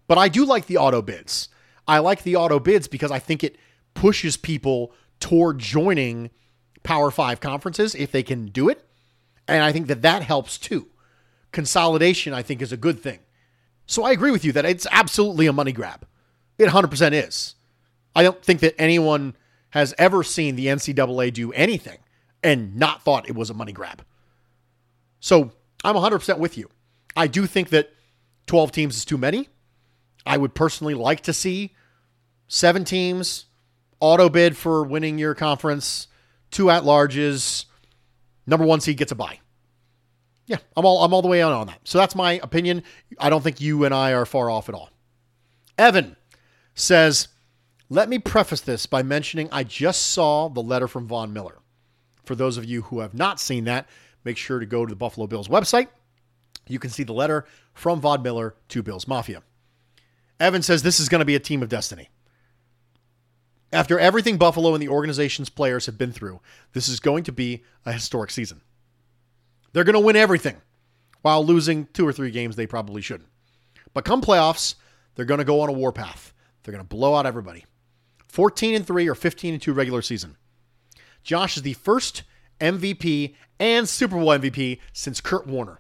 But 0.08 0.18
I 0.18 0.28
do 0.28 0.46
like 0.46 0.66
the 0.66 0.78
auto 0.78 1.02
bids. 1.02 1.50
I 1.88 2.00
like 2.00 2.24
the 2.24 2.36
auto 2.36 2.60
bids 2.60 2.88
because 2.88 3.12
I 3.12 3.20
think 3.20 3.44
it 3.44 3.58
pushes 3.94 4.38
people 4.38 4.94
toward 5.20 5.60
joining 5.60 6.32
Power 6.84 7.12
Five 7.12 7.40
conferences 7.40 7.96
if 7.96 8.12
they 8.12 8.24
can 8.24 8.48
do 8.48 8.70
it. 8.70 8.86
And 9.52 9.64
I 9.64 9.74
think 9.74 9.88
that 9.88 10.02
that 10.02 10.24
helps 10.24 10.58
too. 10.58 10.88
Consolidation, 11.52 12.34
I 12.34 12.42
think, 12.42 12.62
is 12.62 12.72
a 12.72 12.78
good 12.78 13.02
thing. 13.04 13.20
So 13.86 14.04
I 14.04 14.12
agree 14.12 14.32
with 14.32 14.46
you 14.46 14.54
that 14.54 14.64
it's 14.64 14.88
absolutely 14.90 15.46
a 15.46 15.52
money 15.52 15.74
grab. 15.74 16.08
It 16.58 16.70
100% 16.70 17.12
is. 17.12 17.56
I 18.16 18.24
don't 18.24 18.42
think 18.42 18.62
that 18.62 18.80
anyone 18.80 19.36
has 19.72 19.94
ever 19.98 20.24
seen 20.24 20.56
the 20.56 20.68
NCAA 20.68 21.34
do 21.34 21.52
anything 21.52 21.98
and 22.42 22.78
not 22.78 23.04
thought 23.04 23.28
it 23.28 23.36
was 23.36 23.50
a 23.50 23.54
money 23.54 23.74
grab. 23.74 24.06
So 25.20 25.52
I'm 25.84 25.96
100% 25.96 26.38
with 26.38 26.58
you. 26.58 26.70
I 27.18 27.28
do 27.28 27.46
think 27.46 27.70
that 27.70 27.92
12 28.48 28.72
teams 28.72 28.96
is 28.96 29.04
too 29.04 29.18
many. 29.18 29.50
I 30.26 30.38
would 30.38 30.56
personally 30.56 30.94
like 30.94 31.22
to 31.22 31.34
see 31.34 31.76
seven 32.48 32.86
teams, 32.86 33.48
auto 34.00 34.30
bid 34.30 34.56
for 34.56 34.84
winning 34.86 35.18
your 35.18 35.36
conference, 35.36 36.08
two 36.52 36.70
at 36.70 36.84
larges, 36.84 37.66
number 38.46 38.66
one 38.66 38.82
seed 38.82 38.98
gets 38.98 39.12
a 39.12 39.16
bye. 39.16 39.40
Yeah, 40.46 40.58
I'm 40.76 40.86
all 40.86 41.04
I'm 41.04 41.14
all 41.14 41.22
the 41.22 41.28
way 41.28 41.42
on 41.42 41.54
on 41.54 41.68
that. 41.68 41.80
So 41.84 41.98
that's 41.98 42.16
my 42.16 42.34
opinion. 42.44 42.84
I 43.20 43.30
don't 43.30 43.42
think 43.42 43.62
you 43.62 43.86
and 43.86 43.94
I 43.94 44.14
are 44.14 44.26
far 44.26 44.50
off 44.50 44.70
at 44.70 44.76
all. 44.76 44.90
Evan 45.78 46.16
says, 46.76 47.30
"Let 47.90 48.10
me 48.10 48.20
preface 48.20 48.62
this 48.62 48.86
by 48.86 49.04
mentioning 49.04 49.50
I 49.52 49.64
just 49.64 50.08
saw 50.08 50.50
the 50.50 50.62
letter 50.62 50.88
from 50.88 51.08
Von 51.08 51.32
Miller. 51.32 51.60
For 52.26 52.36
those 52.36 52.58
of 52.58 52.66
you 52.66 52.84
who 52.84 53.00
have 53.00 53.14
not 53.14 53.40
seen 53.40 53.64
that, 53.66 53.88
make 54.24 54.38
sure 54.38 54.60
to 54.60 54.66
go 54.66 54.86
to 54.86 54.90
the 54.90 54.96
Buffalo 54.96 55.28
Bills 55.28 55.48
website. 55.48 55.88
You 56.68 56.80
can 56.80 56.90
see 56.90 57.04
the 57.04 57.14
letter 57.14 57.46
from 57.74 58.02
Von 58.02 58.22
Miller 58.22 58.56
to 58.70 58.84
Bills 58.84 59.08
Mafia. 59.08 59.44
Evan 60.40 60.62
says 60.62 60.84
this 60.84 61.00
is 61.00 61.10
going 61.10 61.20
to 61.20 61.26
be 61.26 61.36
a 61.36 61.40
team 61.40 61.62
of 61.62 61.70
destiny. 61.70 62.10
After 63.74 63.98
everything 64.00 64.38
Buffalo 64.38 64.74
and 64.74 64.82
the 64.82 64.90
organization's 64.90 65.50
players 65.50 65.86
have 65.86 65.98
been 65.98 66.12
through, 66.12 66.42
this 66.74 66.90
is 66.90 67.00
going 67.00 67.24
to 67.24 67.32
be 67.32 67.64
a 67.86 67.94
historic 67.94 68.32
season. 68.32 68.62
They're 69.72 69.86
going 69.86 69.94
to 69.94 70.00
win 70.00 70.18
everything 70.18 70.58
while 71.22 71.46
losing 71.46 71.88
two 71.94 72.06
or 72.06 72.12
three 72.12 72.32
games 72.32 72.56
they 72.56 72.68
probably 72.68 73.02
shouldn't. 73.02 73.30
But 73.94 74.06
come 74.06 74.22
playoffs, 74.22 74.76
They're 75.16 75.26
going 75.26 75.40
to 75.40 75.46
go 75.46 75.62
on 75.62 75.70
a 75.70 75.74
warpath. 75.74 76.34
They're 76.64 76.72
going 76.72 76.84
to 76.84 76.88
blow 76.88 77.16
out 77.16 77.26
everybody. 77.26 77.66
14 78.28 78.76
and 78.76 78.88
3 78.88 79.10
or 79.10 79.16
15 79.16 79.54
and 79.54 79.62
2 79.62 79.74
regular 79.74 80.02
season. 80.02 80.38
Josh 81.24 81.58
is 81.58 81.64
the 81.64 81.74
first 81.74 82.24
MVP 82.60 83.36
and 83.60 83.88
Super 83.90 84.16
Bowl 84.16 84.28
MVP 84.28 84.80
since 84.94 85.20
Kurt 85.22 85.48
Warner. 85.48 85.80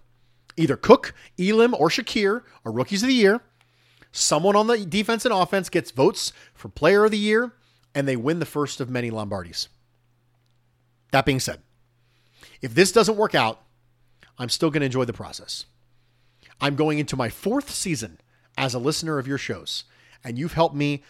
Either 0.57 0.75
Cook, 0.75 1.13
Elam, 1.39 1.73
or 1.73 1.89
Shakir 1.89 2.43
are 2.65 2.71
rookies 2.71 3.03
of 3.03 3.07
the 3.07 3.15
year. 3.15 3.41
Someone 4.11 4.55
on 4.57 4.67
the 4.67 4.85
defense 4.85 5.25
and 5.25 5.33
offense 5.33 5.69
gets 5.69 5.91
votes 5.91 6.33
for 6.53 6.67
player 6.67 7.05
of 7.05 7.11
the 7.11 7.17
year, 7.17 7.53
and 7.93 8.07
they 8.07 8.15
win 8.15 8.39
the 8.39 8.45
first 8.45 8.79
of 8.81 8.89
many 8.89 9.11
Lombardis. 9.11 9.67
That 11.11 11.25
being 11.25 11.39
said, 11.39 11.61
if 12.61 12.73
this 12.73 12.91
doesn't 12.91 13.17
work 13.17 13.35
out, 13.35 13.61
I'm 14.37 14.49
still 14.49 14.69
going 14.69 14.81
to 14.81 14.85
enjoy 14.85 15.05
the 15.05 15.13
process. 15.13 15.65
I'm 16.59 16.75
going 16.75 16.99
into 16.99 17.15
my 17.15 17.29
fourth 17.29 17.69
season 17.69 18.19
as 18.57 18.73
a 18.73 18.79
listener 18.79 19.17
of 19.17 19.27
your 19.27 19.37
shows, 19.37 19.83
and 20.23 20.37
you've 20.37 20.53
helped 20.53 20.75
me 20.75 21.03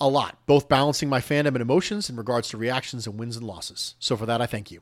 a 0.00 0.08
lot, 0.08 0.38
both 0.46 0.68
balancing 0.68 1.08
my 1.08 1.20
fandom 1.20 1.48
and 1.48 1.60
emotions 1.60 2.08
in 2.10 2.16
regards 2.16 2.48
to 2.48 2.56
reactions 2.56 3.06
and 3.06 3.18
wins 3.18 3.36
and 3.36 3.46
losses. 3.46 3.94
So 3.98 4.16
for 4.16 4.26
that, 4.26 4.40
I 4.40 4.46
thank 4.46 4.70
you. 4.70 4.80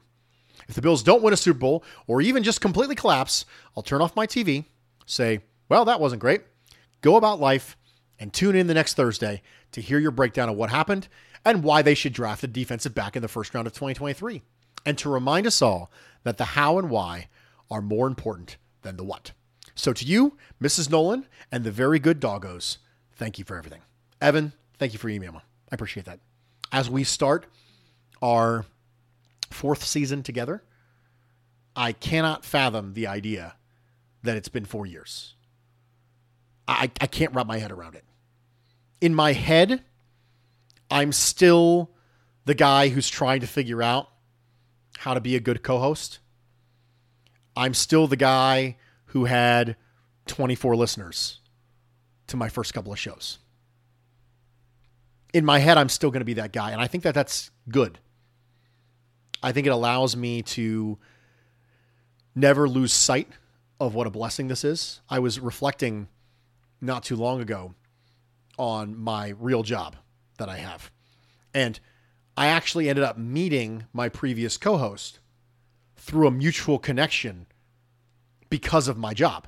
If 0.69 0.75
the 0.75 0.83
Bills 0.83 1.03
don't 1.03 1.23
win 1.23 1.35
a 1.35 1.37
Super 1.37 1.59
Bowl 1.59 1.85
or 2.07 2.21
even 2.21 2.43
just 2.43 2.61
completely 2.61 2.95
collapse, 2.95 3.45
I'll 3.77 3.83
turn 3.83 4.01
off 4.01 4.17
my 4.17 4.27
TV, 4.27 4.67
say, 5.07 5.41
well, 5.69 5.85
that 5.87 6.01
wasn't 6.01 6.21
great, 6.21 6.43
go 7.01 7.17
about 7.17 7.41
life, 7.41 7.77
and 8.19 8.33
tune 8.33 8.55
in 8.55 8.69
the 8.69 8.75
next 8.75 8.95
Thursday 8.95 9.43
to 9.73 9.81
hear 9.81 9.99
your 9.99 10.11
breakdown 10.13 10.49
of 10.49 10.57
what 10.57 10.71
happened 10.71 11.09
and 11.45 11.63
why 11.63 11.83
they 11.83 11.95
should 11.95 12.13
draft 12.13 12.45
a 12.45 12.47
defensive 12.47 12.95
back 12.95 13.17
in 13.17 13.23
the 13.23 13.29
first 13.29 13.55
round 13.55 13.67
of 13.67 13.73
2023. 13.73 14.43
And 14.85 14.99
to 14.99 15.09
remind 15.09 15.47
us 15.47 15.63
all 15.63 15.91
that 16.25 16.39
the 16.39 16.45
how 16.45 16.79
and 16.79 16.91
why 16.91 17.29
are 17.71 17.83
more 17.83 18.07
important 18.07 18.57
than 18.83 18.97
the 18.97 19.05
what. 19.05 19.33
So 19.75 19.93
to 19.93 20.05
you, 20.05 20.37
Mrs. 20.61 20.91
Nolan, 20.91 21.27
and 21.51 21.65
the 21.65 21.71
very 21.71 21.99
good 21.99 22.21
doggos, 22.21 22.79
thank 23.15 23.39
you 23.39 23.45
for 23.45 23.57
everything. 23.57 23.81
Evan, 24.21 24.53
thank 24.79 24.93
you 24.93 24.99
for 24.99 25.09
your 25.09 25.23
email. 25.23 25.43
I 25.71 25.75
appreciate 25.75 26.07
that. 26.07 26.21
As 26.71 26.91
we 26.91 27.05
start 27.05 27.47
our 28.21 28.67
fourth 29.51 29.85
season 29.85 30.23
together, 30.23 30.63
I 31.75 31.93
cannot 31.93 32.45
fathom 32.45 32.95
the 32.95 33.07
idea 33.07 33.55
that 34.23 34.37
it's 34.37 34.49
been 34.49 34.65
four 34.65 34.87
years. 34.87 35.35
I, 36.69 36.91
I 37.01 37.07
can't 37.07 37.35
wrap 37.35 37.47
my 37.47 37.59
head 37.59 37.73
around 37.73 37.97
it. 37.97 38.05
In 39.01 39.15
my 39.15 39.33
head, 39.33 39.83
I'm 40.93 41.11
still 41.11 41.91
the 42.45 42.55
guy 42.55 42.91
who's 42.91 43.09
trying 43.09 43.41
to 43.41 43.47
figure 43.47 43.83
out 43.83 44.11
how 44.99 45.15
to 45.15 45.23
be 45.23 45.35
a 45.35 45.41
good 45.41 45.63
co 45.63 45.79
host. 45.79 46.19
I'm 47.57 47.73
still 47.73 48.07
the 48.07 48.17
guy 48.17 48.77
who 49.07 49.25
had 49.25 49.77
24 50.27 50.77
listeners 50.77 51.41
to 52.27 52.37
my 52.37 52.51
first 52.51 52.75
couple 52.75 52.93
of 52.93 52.99
shows. 52.99 53.39
In 55.33 55.47
my 55.47 55.61
head, 55.61 55.79
I'm 55.79 55.89
still 55.89 56.11
going 56.11 56.21
to 56.21 56.27
be 56.27 56.35
that 56.35 56.53
guy. 56.53 56.73
And 56.73 56.81
I 56.81 56.89
think 56.89 57.05
that 57.05 57.15
that's 57.15 57.51
good. 57.71 57.99
I 59.43 59.53
think 59.53 59.67
it 59.67 59.71
allows 59.71 60.15
me 60.15 60.43
to 60.43 60.99
never 62.35 62.69
lose 62.69 62.93
sight 62.93 63.29
of 63.81 63.95
what 63.95 64.07
a 64.07 64.11
blessing 64.11 64.49
this 64.49 64.63
is. 64.63 65.01
I 65.09 65.21
was 65.21 65.41
reflecting 65.41 66.09
not 66.83 67.03
too 67.03 67.17
long 67.17 67.41
ago 67.41 67.75
on 68.59 68.95
my 68.95 69.31
real 69.39 69.63
job 69.63 69.97
that 70.43 70.49
I 70.49 70.59
have. 70.59 70.91
And 71.55 71.79
I 72.37 72.49
actually 72.49 72.89
ended 72.89 73.05
up 73.05 73.17
meeting 73.17 73.85
my 73.93 74.09
previous 74.09 74.57
co 74.57 74.77
host 74.77 75.21
through 75.97 76.27
a 76.27 76.33
mutual 76.33 76.81
connection 76.81 77.47
because 78.51 78.89
of 78.89 78.99
my 78.99 79.15
job. 79.15 79.47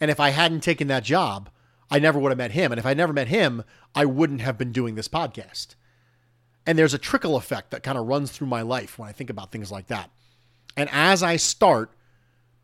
And 0.00 0.10
if 0.10 0.20
I 0.20 0.30
hadn't 0.30 0.62
taken 0.62 0.86
that 0.88 1.02
job, 1.02 1.50
I 1.90 1.98
never 1.98 2.20
would 2.20 2.30
have 2.30 2.38
met 2.38 2.52
him. 2.52 2.70
And 2.70 2.78
if 2.78 2.86
I 2.86 2.94
never 2.94 3.12
met 3.12 3.28
him, 3.28 3.64
I 3.94 4.04
wouldn't 4.04 4.42
have 4.42 4.56
been 4.56 4.70
doing 4.70 4.94
this 4.94 5.08
podcast. 5.08 5.74
And 6.66 6.78
there's 6.78 6.94
a 6.94 6.98
trickle 6.98 7.36
effect 7.36 7.72
that 7.72 7.82
kind 7.82 7.98
of 7.98 8.06
runs 8.06 8.30
through 8.30 8.46
my 8.46 8.62
life 8.62 8.98
when 8.98 9.08
I 9.08 9.12
think 9.12 9.28
about 9.28 9.50
things 9.50 9.72
like 9.72 9.88
that. 9.88 10.10
And 10.76 10.88
as 10.92 11.22
I 11.22 11.36
start 11.36 11.90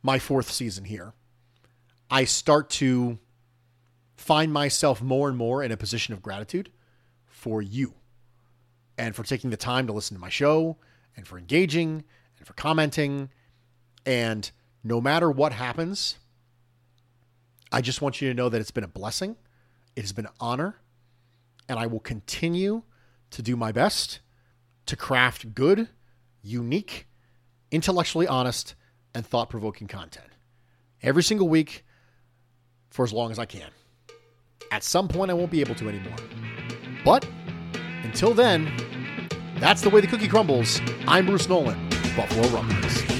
my 0.03 0.19
fourth 0.19 0.51
season 0.51 0.85
here, 0.85 1.13
I 2.11 2.25
start 2.25 2.71
to 2.71 3.19
find 4.17 4.53
myself 4.53 5.03
more 5.03 5.29
and 5.29 5.37
more 5.37 5.63
in 5.63 5.73
a 5.73 5.77
position 5.77 6.15
of 6.15 6.23
gratitude 6.23 6.71
for 7.41 7.63
you 7.63 7.95
and 8.99 9.17
for 9.17 9.23
taking 9.23 9.49
the 9.49 9.57
time 9.57 9.87
to 9.87 9.95
listen 9.95 10.15
to 10.15 10.21
my 10.21 10.29
show 10.29 10.77
and 11.17 11.27
for 11.27 11.39
engaging 11.39 12.05
and 12.37 12.47
for 12.47 12.53
commenting. 12.53 13.31
And 14.05 14.51
no 14.85 15.01
matter 15.01 15.31
what 15.31 15.53
happens, 15.53 16.17
I 17.73 17.81
just 17.81 18.03
want 18.03 18.21
you 18.21 18.29
to 18.29 18.35
know 18.35 18.51
that 18.51 18.61
it's 18.61 18.71
been 18.71 18.85
a 18.85 18.89
blessing. 18.89 19.37
It 19.97 20.03
has 20.03 20.13
been 20.13 20.27
an 20.27 20.33
honor. 20.39 20.77
And 21.67 21.79
I 21.79 21.87
will 21.87 22.01
continue 22.01 22.83
to 23.31 23.41
do 23.41 23.57
my 23.57 23.73
best 23.73 24.21
to 24.85 24.95
craft 24.95 25.55
good, 25.55 25.89
unique, 26.43 27.07
intellectually 27.71 28.29
honest, 28.29 28.75
and 29.15 29.25
thought 29.25 29.49
provoking 29.49 29.89
content 29.89 30.29
every 31.03 31.23
single 31.23 31.49
week 31.49 31.87
for 32.91 33.03
as 33.03 33.15
long 33.15 33.31
as 33.31 33.39
I 33.39 33.47
can. 33.47 33.71
At 34.71 34.85
some 34.85 35.09
point, 35.09 35.31
I 35.31 35.35
won't 35.35 35.51
be 35.51 35.61
able 35.63 35.75
to 35.77 35.89
anymore. 35.89 36.17
But 37.05 37.27
until 38.03 38.35
then, 38.35 38.71
that's 39.59 39.83
the 39.83 39.91
way 39.91 40.01
the 40.01 40.07
cookie 40.07 40.29
crumbles. 40.29 40.81
I'm 41.07 41.27
Bruce 41.27 41.49
Nolan, 41.49 41.89
Buffalo 42.17 42.49
Rumblings. 42.49 43.20